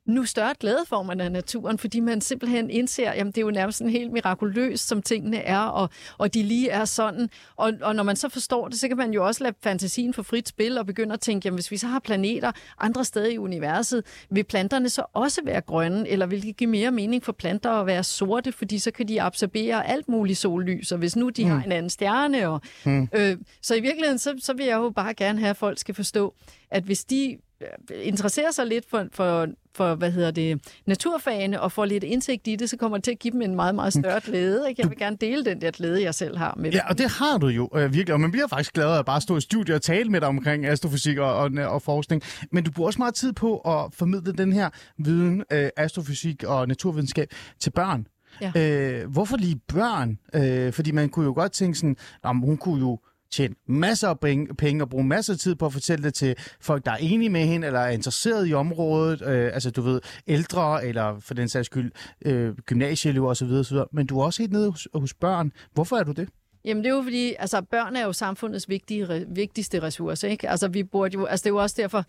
[0.06, 3.50] nu større glæde får man af naturen, fordi man simpelthen indser, jamen det er jo
[3.50, 7.30] nærmest sådan helt mirakuløst, som tingene er, og, og de lige er sådan.
[7.56, 10.22] Og, og når man så forstår det, så kan man jo også lade fantasien få
[10.22, 13.38] frit spil og begynde at tænke, jamen hvis vi så har planeter andre steder i
[13.38, 17.70] universet, vil planterne så også være grønne, eller vil det give mere mening for planter
[17.70, 21.44] at være sorte, fordi så kan de absorbere alt muligt sollys, og hvis nu de
[21.44, 21.50] mm.
[21.50, 22.48] har en anden stjerne.
[22.48, 23.08] Og, mm.
[23.14, 25.94] øh, så i virkeligheden, så, så vil jeg jo bare gerne have, at folk skal
[25.94, 26.34] forstå,
[26.70, 27.66] at hvis de øh,
[28.02, 32.56] interesserer sig lidt for, for, for hvad hedder det, naturfagene og får lidt indsigt i
[32.56, 34.68] det, så kommer det til at give dem en meget, meget større glæde.
[34.68, 34.82] Ikke?
[34.82, 37.38] Jeg vil gerne dele den der glæde, jeg selv har med Ja, og det har
[37.38, 39.74] du jo øh, virkelig, og man bliver faktisk glad af at bare stå i studiet
[39.74, 42.22] og tale med dig omkring astrofysik og, og, og forskning.
[42.52, 46.68] Men du bruger også meget tid på at formidle den her viden, øh, astrofysik og
[46.68, 47.28] naturvidenskab
[47.60, 48.06] til børn.
[48.40, 48.52] Ja.
[48.56, 50.18] Øh, hvorfor lige børn?
[50.34, 52.98] Øh, fordi man kunne jo godt tænke sådan, om hun kunne jo
[53.32, 54.20] tjene masser af
[54.58, 57.30] penge, og bruge masser af tid på at fortælle det til folk, der er enige
[57.30, 61.48] med hende, eller er interesseret i området, øh, altså du ved, ældre, eller for den
[61.48, 61.92] sags skyld,
[62.24, 63.76] øh, gymnasieelever osv., osv.
[63.92, 65.52] Men du er også helt nede hos, hos børn.
[65.72, 66.28] Hvorfor er du det?
[66.64, 70.48] Jamen det er jo fordi, altså børn er jo samfundets vigtige, re- vigtigste ressource, ikke?
[70.48, 72.04] Altså vi burde jo, altså det er jo også derfor,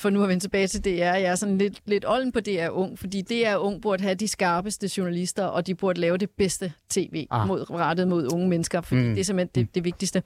[0.00, 2.68] for nu at vende tilbage til DR, jeg er sådan lidt, lidt olden på DR
[2.70, 6.72] Ung, fordi DR Ung burde have de skarpeste journalister, og de burde lave det bedste
[6.90, 7.46] tv Ah.
[7.48, 9.06] mod, rettet mod unge mennesker, fordi Mm.
[9.08, 9.14] mm.
[9.14, 10.22] det er simpelthen det, det vigtigste.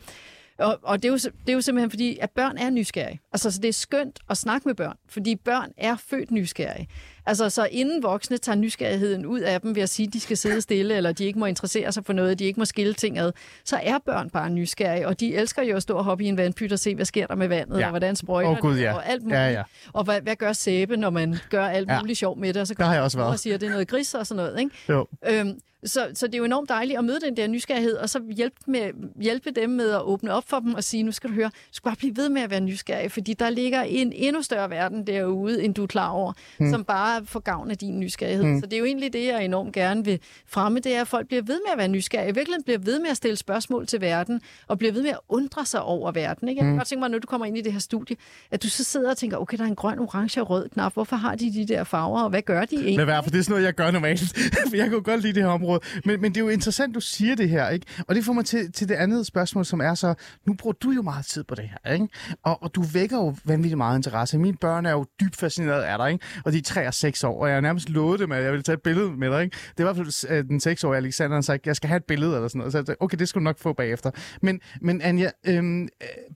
[0.59, 3.21] Og, og det, er jo, det er jo simpelthen fordi, at børn er nysgerrige.
[3.33, 6.89] Altså, så det er skønt at snakke med børn, fordi børn er født nysgerrige.
[7.31, 10.37] Altså, så inden voksne tager nysgerrigheden ud af dem ved at sige, at de skal
[10.37, 13.19] sidde stille, eller de ikke må interessere sig for noget, de ikke må skille ting
[13.19, 13.33] ad,
[13.65, 16.37] så er børn bare nysgerrige, og de elsker jo at stå og hoppe i en
[16.37, 17.85] vandpyt og se, hvad sker der med vandet, Ja.
[17.85, 18.95] og hvordan sprøjter Gud, det, ja.
[18.95, 19.39] og alt muligt.
[19.41, 19.63] Ja, ja.
[19.93, 22.01] Og hvad, hvad gør sæbe, når man gør alt Ja.
[22.01, 23.31] muligt sjov med det, og så Der har jeg kommer også været.
[23.31, 24.71] og siger, at det er noget gris og sådan noget, ikke?
[24.89, 25.07] Jo.
[25.29, 28.21] Øhm, så, så det er jo enormt dejligt at møde den der nysgerrighed, og så
[28.37, 31.35] hjælpe, med, hjælpe dem med at åbne op for dem og sige, nu skal du
[31.35, 34.43] høre, du skal bare blive ved med at være nysgerrig, fordi der ligger en endnu
[34.43, 36.71] større verden derude, end du er klar over, hmm.
[36.71, 38.45] som bare bare få gavn af din nysgerrighed.
[38.45, 38.61] Mm.
[38.61, 41.27] Så det er jo egentlig det, jeg enormt gerne vil fremme, det er, at folk
[41.27, 42.29] bliver ved med at være nysgerrige.
[42.31, 45.19] I virkeligheden bliver ved med at stille spørgsmål til verden, og bliver ved med at
[45.29, 46.49] undre sig over verden.
[46.49, 46.59] Ikke?
[46.59, 46.79] Jeg kan mm.
[46.79, 48.17] godt tænke mig, når du kommer ind i det her studie,
[48.51, 50.95] at du så sidder og tænker, okay, der er en grøn, orange og rød knap.
[50.95, 52.97] Hvorfor har de de der farver, og hvad gør de egentlig?
[52.97, 54.23] Men hvad, for det er sådan noget, jeg gør normalt.
[54.81, 55.70] Jeg jo godt lide det her område.
[56.05, 57.87] Men, men det er jo interessant, du siger det her, ikke?
[58.09, 60.15] Og det får mig til, til det andet spørgsmål, som er så,
[60.47, 62.09] nu bruger du jo meget tid på det her, ikke?
[62.43, 64.39] Og, og du vækker jo vanvittigt meget interesse.
[64.39, 66.25] Mine børn er jo dybt fascineret af dig, ikke?
[66.45, 68.53] Og de er 3 og 6 år, og jeg har nærmest lovet dem, at jeg
[68.53, 69.57] vil tage et billede med dig, ikke?
[69.79, 72.05] Det var i hvert fald øh, den 6-årige Alexander, han sagde, jeg skal have et
[72.05, 72.73] billede eller sådan noget.
[72.73, 74.11] Så jeg sagde, okay, det skal du nok få bagefter.
[74.43, 75.89] Men, men Anja, øhm, øh,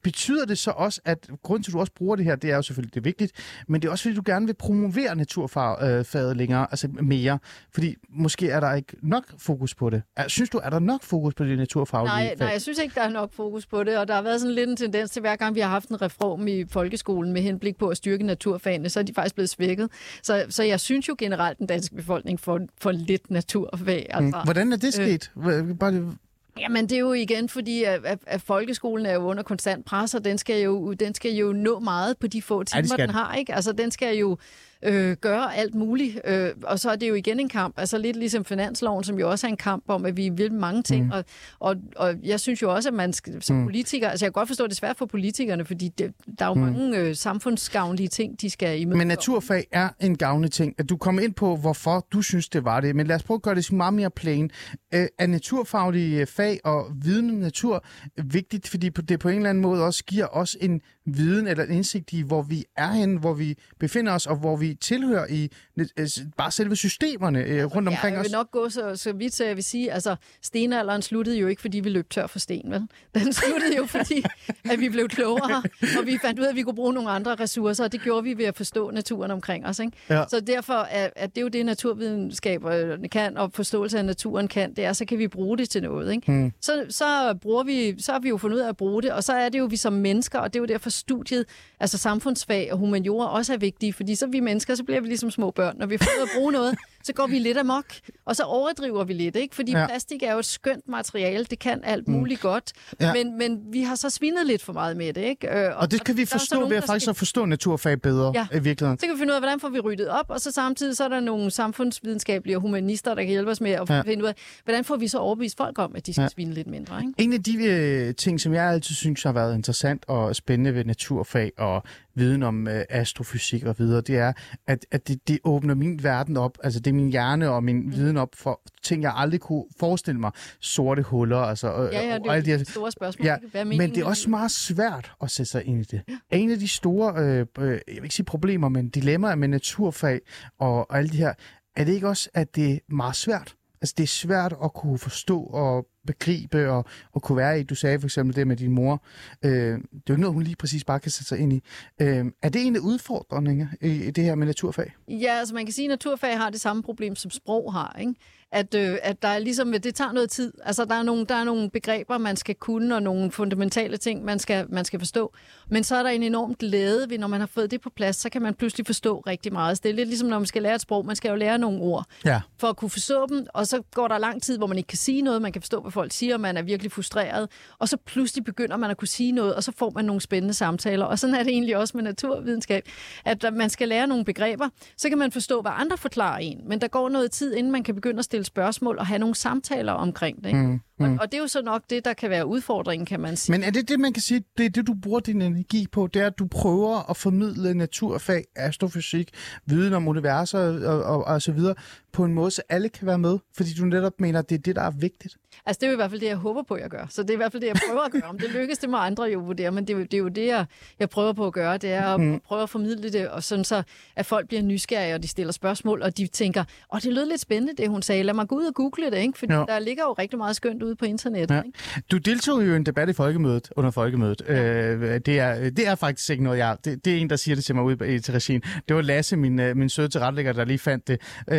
[0.02, 2.56] betyder det så også, at grund til, at du også bruger det her, det er
[2.56, 3.32] jo selvfølgelig det er vigtigt,
[3.68, 7.38] men det er også, fordi du gerne vil promovere naturfaget øh, længere, altså mere,
[7.74, 10.02] fordi måske er der ikke nok fokus på det.
[10.16, 12.38] Er, synes du, er der nok fokus på det naturfaglige nej, fag?
[12.38, 14.54] Nej, jeg synes ikke, der er nok fokus på det, og der har været sådan
[14.54, 17.76] lidt en tendens til, hver gang vi har haft en reform i folkeskolen med henblik
[17.76, 19.90] på at styrke naturfagene, så er de faktisk blevet svækket.
[20.22, 24.06] Så, så jeg synes jo generelt, den danske befolkning får, får lidt naturfag.
[24.10, 24.40] Altså.
[24.44, 25.30] Hvordan er det øh, sket?
[25.46, 26.14] Øh, Bare.
[26.60, 30.14] Jamen, det er jo igen, fordi at, at, at folkeskolen er jo under konstant pres,
[30.14, 33.10] og den skal jo, den skal jo nå meget på de få timer, ja, den
[33.10, 33.34] har.
[33.34, 33.54] Ikke?
[33.54, 34.38] Altså, den skal jo
[34.84, 36.20] øh, gøre alt muligt.
[36.24, 39.30] Øh, og så er det jo igen en kamp, altså lidt ligesom finansloven, som jo
[39.30, 41.04] også er en kamp om, at vi vil mange ting.
[41.04, 41.10] Mm.
[41.10, 41.24] Og,
[41.60, 43.64] og, og jeg synes jo også, at man skal, som mm.
[43.64, 46.44] politiker, altså jeg kan godt forstå, at det er svært for politikerne, fordi det, der
[46.44, 46.60] er jo mm.
[46.60, 48.98] mange øh, samfundsgavnlige ting, de skal imøde.
[48.98, 50.74] Men naturfag er en gavnlig ting.
[50.78, 52.96] At du kommer ind på, hvorfor du synes, det var det.
[52.96, 54.50] Men lad os prøve at gøre det meget mere plain.
[54.94, 57.84] Øh, er naturfaglige fag og viden om natur
[58.24, 61.70] vigtigt, fordi det på en eller anden måde også giver os en viden eller en
[61.70, 65.50] indsigt i, hvor vi er henne, hvor vi befinder os, og hvor vi tilhører i
[65.78, 68.24] øh, bare selve systemerne øh, rundt omkring ja, jeg os.
[68.24, 71.62] vil nok gå så, så vidt, så jeg vil sige, altså stenalderen sluttede jo ikke,
[71.62, 72.88] fordi vi løb tør for sten, vel?
[73.14, 74.24] Den sluttede jo, fordi
[74.70, 75.62] at vi blev klogere,
[75.98, 78.24] og vi fandt ud af, at vi kunne bruge nogle andre ressourcer, og det gjorde
[78.24, 79.78] vi ved at forstå naturen omkring os.
[79.78, 79.92] Ikke?
[80.10, 80.24] Ja.
[80.28, 84.74] Så derfor er at det er jo det, naturvidenskaberne kan, og forståelse af naturen kan,
[84.74, 86.12] det er, så kan vi bruge det til noget.
[86.12, 86.32] Ikke?
[86.32, 86.52] Hmm.
[86.60, 89.24] Så, så, bruger vi, så har vi jo fundet ud af at bruge det, og
[89.24, 91.44] så er det jo vi som mennesker, og det er jo derfor studiet,
[91.80, 95.06] altså samfundsfag og humaniora også er vigtige, fordi så er vi mennesker, så bliver vi
[95.06, 95.76] ligesom små børn.
[95.78, 97.84] Når vi får ud at bruge noget, så går vi lidt amok,
[98.24, 99.54] og så overdriver vi lidt, ikke?
[99.54, 99.86] Fordi ja.
[99.86, 102.14] plastik er jo et skønt materiale, det kan alt mm.
[102.14, 102.48] muligt mm.
[102.50, 103.12] godt, ja.
[103.12, 105.58] men, men vi har så svinet lidt for meget med det, ikke?
[105.58, 107.10] Øh, og, og det kan vi forstå nogen, ved at faktisk skal...
[107.10, 108.46] at forstå naturfag bedre ja.
[108.56, 108.98] i virkeligheden.
[108.98, 111.04] Så kan vi finde ud af, hvordan får vi ryddet op, og så samtidig så
[111.04, 114.00] er der nogle samfundsvidenskabelige og humanister, der kan hjælpe os med at ja.
[114.00, 114.34] finde ud af,
[114.64, 116.28] hvordan får vi så overbevist folk om, at de skal ja.
[116.28, 117.12] svine lidt mindre, ikke?
[117.18, 120.84] En af de øh, ting, som jeg altid synes har været interessant og spændende ved
[120.84, 121.82] naturfag og
[122.14, 124.32] viden om øh, astrofysik og videre, det er,
[124.66, 127.76] at, at det, det åbner min verden op, altså det er min hjerne og min
[127.76, 127.92] mm.
[127.92, 130.30] viden op for ting, jeg aldrig kunne forestille mig.
[130.60, 131.68] Sorte huller, altså.
[131.92, 132.64] Ja, ja, det er alle de her...
[132.64, 133.26] store spørgsmål.
[133.26, 136.02] Ja, Hvad men det er også meget svært at sætte sig ind i det.
[136.08, 136.36] Ja.
[136.36, 140.20] En af de store, øh, øh, jeg vil ikke sige problemer, men dilemmaer med naturfag
[140.58, 141.34] og, og alle de her,
[141.76, 143.54] er det ikke også, at det er meget svært?
[143.84, 147.62] Altså, det er svært at kunne forstå og begribe og, og kunne være i.
[147.62, 149.02] Du sagde for eksempel det med din mor.
[149.42, 149.78] Øh, det er
[150.08, 151.62] jo ikke noget, hun lige præcis bare kan sætte sig ind i.
[152.00, 154.92] Øh, er det en af udfordringerne i, det her med naturfag?
[155.08, 157.96] Ja, altså man kan sige, at naturfag har det samme problem, som sprog har.
[158.00, 158.14] Ikke?
[158.54, 160.52] At, øh, at der er ligesom, det tager noget tid.
[160.64, 164.24] Altså, der er, nogle, der er nogle begreber, man skal kunne, og nogle fundamentale ting,
[164.24, 165.32] man skal, man skal forstå.
[165.68, 168.16] Men så er der en enorm glæde ved, når man har fået det på plads,
[168.16, 169.76] så kan man pludselig forstå rigtig meget.
[169.76, 171.06] Så det er lidt ligesom, når man skal lære et sprog.
[171.06, 172.40] Man skal jo lære nogle ord ja.
[172.58, 174.98] for at kunne forstå dem, og så går der lang tid, hvor man ikke kan
[174.98, 175.42] sige noget.
[175.42, 177.48] Man kan forstå, hvad folk siger, og man er virkelig frustreret.
[177.78, 180.54] Og så pludselig begynder man at kunne sige noget, og så får man nogle spændende
[180.54, 181.04] samtaler.
[181.04, 182.88] Og sådan er det egentlig også med naturvidenskab,
[183.24, 186.60] at man skal lære nogle begreber, så kan man forstå, hvad andre forklarer en.
[186.68, 189.34] Men der går noget tid, inden man kan begynde at stille spørgsmål og have nogle
[189.34, 190.46] samtaler omkring det.
[190.46, 190.60] Ikke?
[190.60, 191.12] Mm, mm.
[191.12, 193.52] Og, og det er jo så nok det, der kan være udfordringen, kan man sige.
[193.52, 196.06] Men er det det, man kan sige, det er det, du bruger din energi på,
[196.06, 199.30] det er, at du prøver at formidle naturfag, astrofysik,
[199.66, 201.74] viden om universer og, og, og så videre,
[202.12, 203.38] på en måde, så alle kan være med?
[203.56, 205.36] Fordi du netop mener, at det er det, der er vigtigt.
[205.66, 207.06] Altså, det er jo i hvert fald det, jeg håber på, jeg gør.
[207.08, 208.22] Så det er i hvert fald det, jeg prøver at gøre.
[208.22, 210.28] Om det lykkes, det må andre jo vurdere, men det er jo det, er jo
[210.28, 210.66] det jeg,
[210.98, 211.76] jeg prøver på at gøre.
[211.76, 212.40] Det er at mm.
[212.40, 213.82] prøve at formidle det, og sådan så,
[214.16, 217.40] at folk bliver nysgerrige, og de stiller spørgsmål, og de tænker, åh, det lød lidt
[217.40, 218.22] spændende, det hun sagde.
[218.22, 219.38] Lad mig gå ud og google det, ikke?
[219.38, 219.64] Fordi ja.
[219.68, 221.54] der ligger jo rigtig meget skønt ude på internettet.
[221.54, 221.62] Ja.
[221.62, 221.78] Ikke?
[222.10, 224.42] Du deltog jo i en debat i Folkemødet, under Folkemødet.
[224.48, 224.92] Ja.
[224.92, 226.76] Øh, det, er, det er faktisk ikke noget, jeg...
[226.84, 228.62] Det, det er en, der siger det til mig ude til regien.
[228.88, 231.20] Det var Lasse, min, øh, min søde tilrettelægger, der lige fandt det.
[231.50, 231.56] Øh,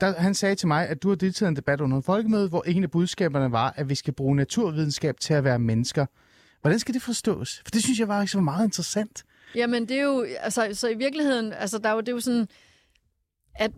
[0.00, 2.48] der, han sagde til mig, at du har deltaget i en debat under en folkemøde,
[2.48, 6.06] hvor en af budskaberne var, at vi skal bruge naturvidenskab til at være mennesker.
[6.60, 7.62] Hvordan skal det forstås?
[7.64, 9.24] For det synes jeg var ikke så meget interessant.
[9.54, 12.20] Jamen, det er jo, altså, så i virkeligheden, altså, der er jo, det er jo
[12.20, 12.48] sådan,
[13.54, 13.70] at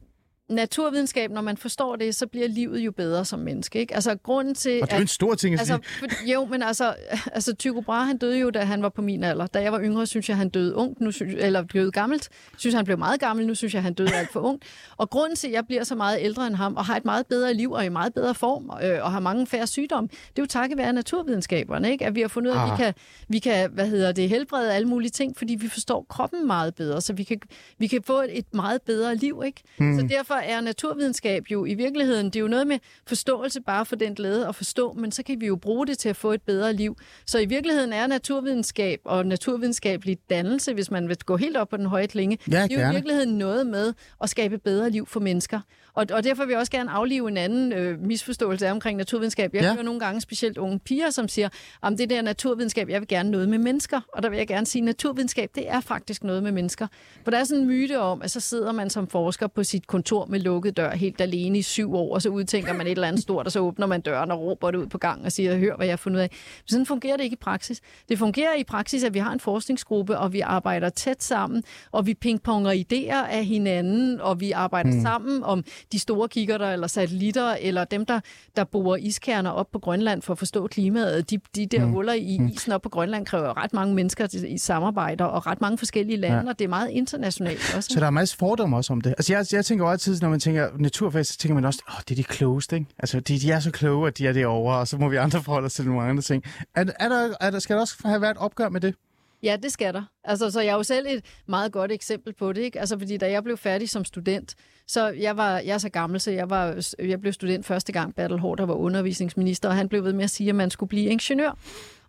[0.53, 3.78] naturvidenskab, når man forstår det, så bliver livet jo bedre som menneske.
[3.78, 3.94] Ikke?
[3.94, 4.82] Altså grunden til...
[4.82, 6.32] Og det er jo en stor ting at altså, sige.
[6.32, 6.94] jo, men altså,
[7.36, 9.46] altså Tycho Brahe, han døde jo, da han var på min alder.
[9.46, 12.28] Da jeg var yngre, synes jeg, han døde ung, nu synes, eller blev gammelt.
[12.59, 14.61] Synes han blev meget gammel, nu synes jeg, han døde alt for ung.
[14.96, 17.26] Og grunden til, at jeg bliver så meget ældre end ham, og har et meget
[17.26, 20.42] bedre liv, og i meget bedre form, øh, og har mange færre sygdomme, det er
[20.42, 22.07] jo takket være naturvidenskaberne, ikke?
[22.07, 22.78] At vi har fundet ud af, at vi Ah.
[22.78, 22.94] kan,
[23.28, 27.00] vi kan, hvad hedder det, helbrede alle mulige ting, fordi vi forstår kroppen meget bedre,
[27.00, 27.40] så vi kan,
[27.78, 29.62] vi kan få et, et meget bedre liv, ikke?
[29.78, 29.98] Mm.
[30.00, 33.97] Så derfor er naturvidenskab jo i virkeligheden, det er jo noget med forståelse bare for
[33.97, 36.43] den glæde at forstå, men så kan vi jo bruge det til at få et
[36.43, 36.97] bedre liv.
[37.26, 41.76] Så i virkeligheden er naturvidenskab og naturvidenskabelig dannelse, hvis man vil gå helt op på
[41.76, 42.95] den høje klinge, Ja, det er jo i gerne.
[42.95, 45.61] virkeligheden noget med at skabe bedre liv for mennesker.
[45.95, 49.55] Og, og derfor vil jeg også gerne aflive en anden øh, misforståelse omkring naturvidenskab.
[49.55, 49.72] Jeg Ja.
[49.72, 51.49] hører nogle gange specielt unge piger, som siger,
[51.82, 54.01] at det der naturvidenskab, jeg vil gerne noget med mennesker.
[54.12, 56.86] Og der vil jeg gerne sige, at naturvidenskab, det er faktisk noget med mennesker.
[57.24, 59.86] For der er sådan en myte om, at så sidder man som forsker på sit
[59.86, 63.08] kontor med lukket dør helt alene i syv år, og så udtænker man et eller
[63.08, 65.58] andet stort, og så åbner man døren og råber det ud på gang og siger,
[65.58, 66.28] hør, hvad jeg har fundet ud af.
[66.30, 67.80] Men sådan fungerer det ikke i praksis.
[68.08, 71.62] Det fungerer i praksis, at vi har en forskningsgruppe, og vi arbejder tæt sammen,
[71.92, 75.02] og vi pingponger idéer af hinanden, og vi arbejder mm.
[75.02, 78.20] sammen om de store kikkerter eller satellitter, eller dem, der,
[78.56, 81.30] der borer iskerner op på Grønland for at forstå klimaet.
[81.30, 81.92] De, de der mm.
[81.92, 85.78] huller i isen op på Grønland kræver ret mange mennesker i samarbejder, og ret mange
[85.78, 86.42] forskellige lande, Ja.
[86.42, 86.48] ja.
[86.48, 87.88] og det er meget internationalt også.
[87.92, 89.10] Så der er masser fordomme også om det.
[89.10, 92.00] Altså jeg, jeg tænker jo altid, når man tænker naturfag, så tænker man også, åh,
[92.08, 92.86] det er de klogeste, ikke?
[92.98, 95.42] Altså de, de er så kloge, at de er derovre, og så må vi andre
[95.42, 96.44] forholde os til nogle andre ting.
[96.74, 98.94] Er, er der, er der, skal der også have været et opgør med det?
[99.42, 100.02] Ja, det skal der.
[100.24, 102.80] Altså, så jeg er jo selv et meget godt eksempel på det, ikke?
[102.80, 104.54] Altså, fordi da jeg blev færdig som student,
[104.86, 108.14] så jeg var jeg er så gammel, så jeg, var, jeg blev student første gang,
[108.14, 110.88] Bertel Hård, der var undervisningsminister, og han blev ved med at sige, at man skulle
[110.88, 111.58] blive ingeniør.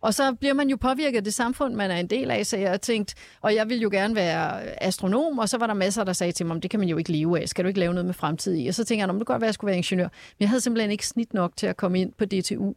[0.04, 2.58] Og så bliver man jo påvirket af det samfund, man er en del af, så
[2.58, 6.14] jeg tænkte, og jeg ville jo gerne være astronom, og så var der masser, der
[6.14, 8.06] sagde til mig, det kan man jo ikke leve af, skal du ikke lave noget
[8.06, 8.68] med fremtid i?
[8.68, 10.08] Og så tænker jeg, det kunne godt være, at jeg skulle være ingeniør.
[10.08, 12.74] Men jeg havde simpelthen ikke snit nok til at komme ind på DTU.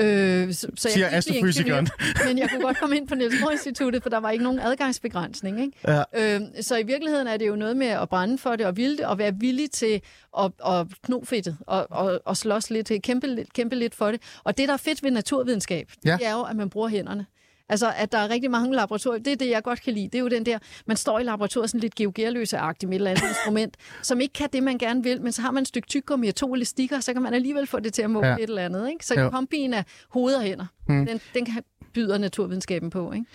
[0.00, 1.88] Øh, så, så Siger astrofysikeren.
[2.26, 4.58] Men jeg kunne godt komme ind på Niels Bohr Instituttet, for der var ikke nogen
[4.60, 5.60] adgangsbegrænsning.
[5.60, 5.78] Ikke?
[6.14, 6.34] Ja.
[6.36, 8.96] Øh, så i virkeligheden er det jo noget med at brænde for det og ville
[8.96, 10.00] det, og være villig til
[10.38, 14.22] at, at kno fedtet og, og, og slås lidt, kæmpe, lidt- kæmpe lidt for det.
[14.44, 16.16] Og det, der er fedt ved naturvidenskab, ja.
[16.20, 17.26] det er jo, at man bruger hænderne.
[17.72, 19.22] Altså, at der er rigtig mange laboratorier.
[19.22, 20.04] Det er det, jeg godt kan lide.
[20.04, 23.10] Det er jo den der, man står i laboratoriet sådan lidt geogerløse-agtigt med et eller
[23.10, 25.88] andet instrument, som ikke kan det, man gerne vil, men så har man et stykke
[25.88, 28.34] tyggegummi og to elastikker, så kan man alligevel få det til at måle Ja.
[28.34, 28.88] et eller andet.
[28.90, 29.06] Ikke?
[29.06, 31.06] Så kombinen af hoved og hænder, hmm.
[31.06, 31.62] den, den kan
[31.94, 33.12] byder naturvidenskaben på.
[33.12, 33.26] Ikke?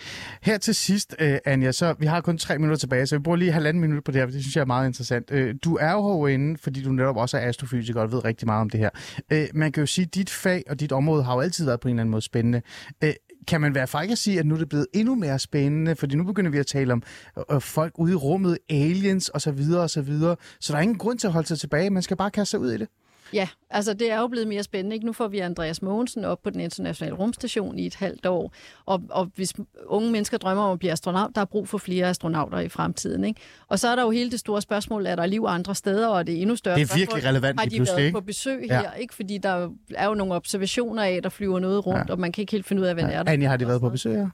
[0.42, 3.36] Her til sidst, øh, Anja, så vi har kun tre minutter tilbage, så vi bruger
[3.36, 5.30] lige halvanden minut på det her, for det synes jeg er meget interessant.
[5.30, 8.60] Øh, du er jo herinde, fordi du netop også er astrofysiker og ved rigtig meget
[8.60, 8.90] om det her.
[9.32, 11.80] Øh, man kan jo sige, at dit fag og dit område har jo altid været
[11.80, 12.62] på en eller anden måde spændende.
[13.04, 13.12] Øh,
[13.48, 16.16] kan man være faktisk at sige, at nu er det blevet endnu mere spændende, fordi
[16.16, 17.02] nu begynder vi at tale om
[17.38, 19.50] øh, øh folk ude i rummet, aliens osv.
[19.50, 19.88] osv.
[19.88, 20.36] Så, videre.
[20.60, 22.60] så der er ingen grund til at holde sig tilbage, man skal bare kaste sig
[22.60, 22.88] ud i det.
[23.32, 24.94] Ja, altså det er jo blevet mere spændende.
[24.96, 25.06] Ikke?
[25.06, 28.52] Nu får vi Andreas Mogensen op på den internationale rumstation i et halvt år.
[28.86, 29.54] Og, og hvis
[29.86, 33.24] unge mennesker drømmer om at blive astronaut, der er brug for flere astronauter i fremtiden.
[33.24, 33.40] Ikke?
[33.68, 36.26] Og så er der jo hele det store spørgsmål, er der liv andre steder, og
[36.26, 38.12] det er endnu større Det er virkelig spørgsmål, relevant Har de været ikke?
[38.12, 38.80] på besøg Ja.
[38.80, 38.92] her?
[38.92, 39.14] Ikke?
[39.14, 42.04] Fordi der er jo nogle observationer af, der flyver noget rundt, Ja.
[42.08, 42.12] ja.
[42.12, 43.22] og man kan ikke helt finde ud af, hvad det er.
[43.22, 44.28] Der Anja, har de været på besøg her?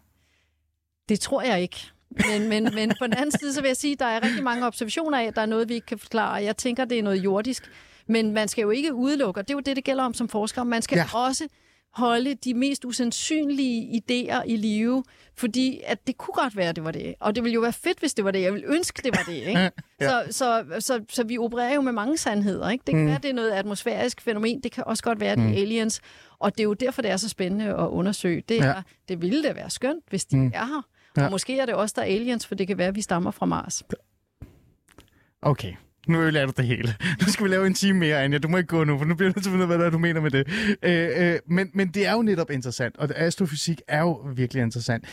[1.08, 1.76] det tror jeg ikke.
[2.10, 4.44] Men, men, men på den anden side, så vil jeg sige, at der er rigtig
[4.44, 6.32] mange observationer af, at der er noget, vi ikke kan forklare.
[6.32, 7.70] Jeg tænker, det er noget jordisk.
[8.06, 10.28] Men man skal jo ikke udelukke, og det er jo det, det gælder om som
[10.28, 10.64] forsker.
[10.64, 11.04] Man skal Ja.
[11.18, 11.48] også
[11.94, 15.04] holde de mest usandsynlige idéer i live,
[15.36, 17.14] fordi at det kunne godt være, at det var det.
[17.20, 18.42] Og det ville jo være fedt, hvis det var det.
[18.42, 19.34] Jeg ville ønske, det var det.
[19.34, 19.70] Ikke?
[20.00, 20.08] Ja.
[20.08, 22.68] så, så, så, så vi opererer jo med mange sandheder.
[22.70, 22.82] Ikke?
[22.86, 23.08] Det kan mm.
[23.08, 24.60] være, det er noget atmosfærisk fænomen.
[24.60, 26.00] Det kan også godt være, det er aliens.
[26.38, 28.42] Og det er jo derfor, det er så spændende at undersøge.
[28.48, 28.82] Det, er, ja.
[29.08, 30.50] det ville da være skønt, hvis de mm.
[30.54, 30.86] er her.
[31.16, 31.24] Ja.
[31.24, 33.30] Og måske er det også der er aliens, for det kan være, at vi stammer
[33.30, 33.82] fra Mars.
[35.42, 35.74] Okay.
[36.08, 36.94] Nu ødelægger du det hele.
[37.20, 38.38] Nu skal vi lave en time mere, Anja.
[38.38, 39.78] Du må ikke gå nu, for nu bliver du nødt til at finde ud af,
[39.78, 40.48] hvad du mener med det.
[40.82, 45.04] Øh, øh, men, men det er jo netop interessant, og astrofysik er jo virkelig interessant.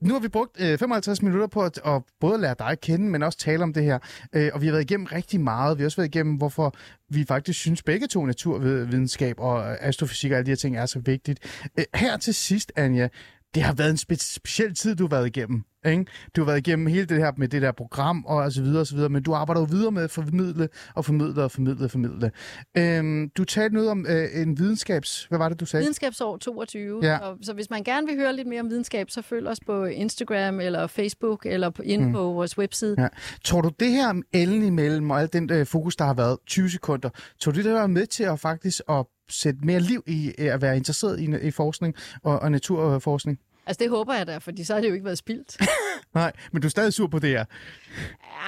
[0.00, 3.10] Nu har vi brugt øh, 55 minutter på at, at både lære dig at kende,
[3.10, 3.98] men også tale om det her.
[4.32, 5.78] Øh, og vi har været igennem rigtig meget.
[5.78, 6.74] Vi har også været igennem, hvorfor
[7.08, 10.98] vi faktisk synes begge to naturvidenskab og astrofysik og alle de her ting er så
[10.98, 11.68] vigtigt.
[11.78, 13.08] Øh, her til sidst, Anja,
[13.54, 15.62] det har været en spe- speciel tid, du har været igennem.
[15.86, 16.04] Ikke?
[16.36, 18.80] Du har været igennem hele det her med det der program og og så videre
[18.80, 21.84] og så videre, men du arbejder jo videre med at formidle og formidle og formidle
[21.84, 22.30] og formidle.
[22.78, 25.24] Øhm, du talte noget om øh, en videnskabs...
[25.24, 25.82] Hvad var det, du sagde?
[25.82, 27.00] Videnskabsår 22.
[27.02, 27.12] Ja.
[27.12, 27.18] Ja.
[27.42, 30.60] Så, hvis man gerne vil høre lidt mere om videnskab, så følg os på Instagram
[30.60, 32.12] eller Facebook eller på, inde mm.
[32.12, 32.94] på vores webside.
[32.98, 33.08] Ja.
[33.44, 36.70] Tror du, det her Ellen imellem og al den øh, fokus, der har været 20
[36.70, 40.32] sekunder, tror du, det der var med til at faktisk at sætte mere liv i
[40.38, 43.38] øh, at være interesseret i, i forskning og, og naturforskning?
[43.66, 45.56] Altså, det håber jeg da, fordi så har det jo ikke været spildt.
[46.14, 47.44] Nej, men du er stadig sur på det her.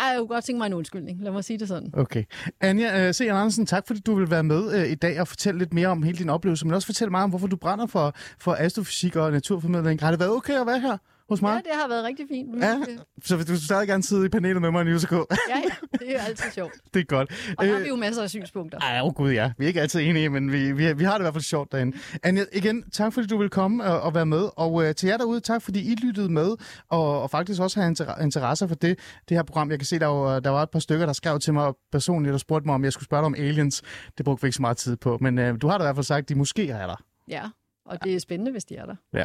[0.01, 1.22] Ja, jeg kunne godt tænke mig en undskyldning.
[1.22, 1.91] Lad mig sige det sådan.
[1.93, 2.24] Okay.
[2.61, 3.20] Anja uh, C.
[3.20, 6.03] Andersen, tak fordi du vil være med uh, i dag og fortælle lidt mere om
[6.03, 9.33] hele din oplevelse, men også fortælle mig om, hvorfor du brænder for, for astrofysik og
[9.33, 10.01] naturformidling.
[10.01, 10.97] Har det været okay at være her
[11.33, 11.62] hos mig?
[11.66, 12.62] Ja, det har været rigtig fint.
[12.62, 12.76] Ja,
[13.24, 15.12] så vil du stadig gerne sidde i panelet med mig i USK?
[15.12, 15.18] ja,
[15.49, 15.62] ja,
[15.99, 16.72] det er altid sjovt.
[16.95, 17.55] det er godt.
[17.59, 18.78] Og der har vi jo masser af synspunkter.
[18.78, 19.53] Ej, oh gud ja.
[19.59, 21.72] Vi er ikke altid enige, men vi, vi, vi har det i hvert fald sjovt
[21.72, 21.97] derinde.
[22.22, 24.49] Anja, igen, tak fordi du vil komme og, og være med.
[24.57, 26.57] Og uh, til jer derude, tak fordi I lyttede med,
[26.91, 29.70] og, og faktisk også har inter- interesse for det, det her program.
[29.70, 32.35] Jeg kan se, der var, der var et par stykker, der skrev til mig personligt
[32.35, 33.83] og spurgte mig, om jeg skulle spørge dig om aliens.
[34.16, 35.97] Det brugte vi ikke så meget tid på, men uh, du har da i hvert
[35.97, 36.97] fald sagt, at de måske er der.
[37.28, 37.43] Ja,
[37.85, 38.95] og det er spændende, hvis de er der.
[39.14, 39.24] Ja.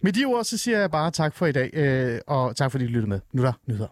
[0.00, 2.84] Med de ord, så siger jeg bare tak for i dag, øh, og tak fordi
[2.84, 3.20] I lyttede med.
[3.32, 3.88] Nu er der nyheder.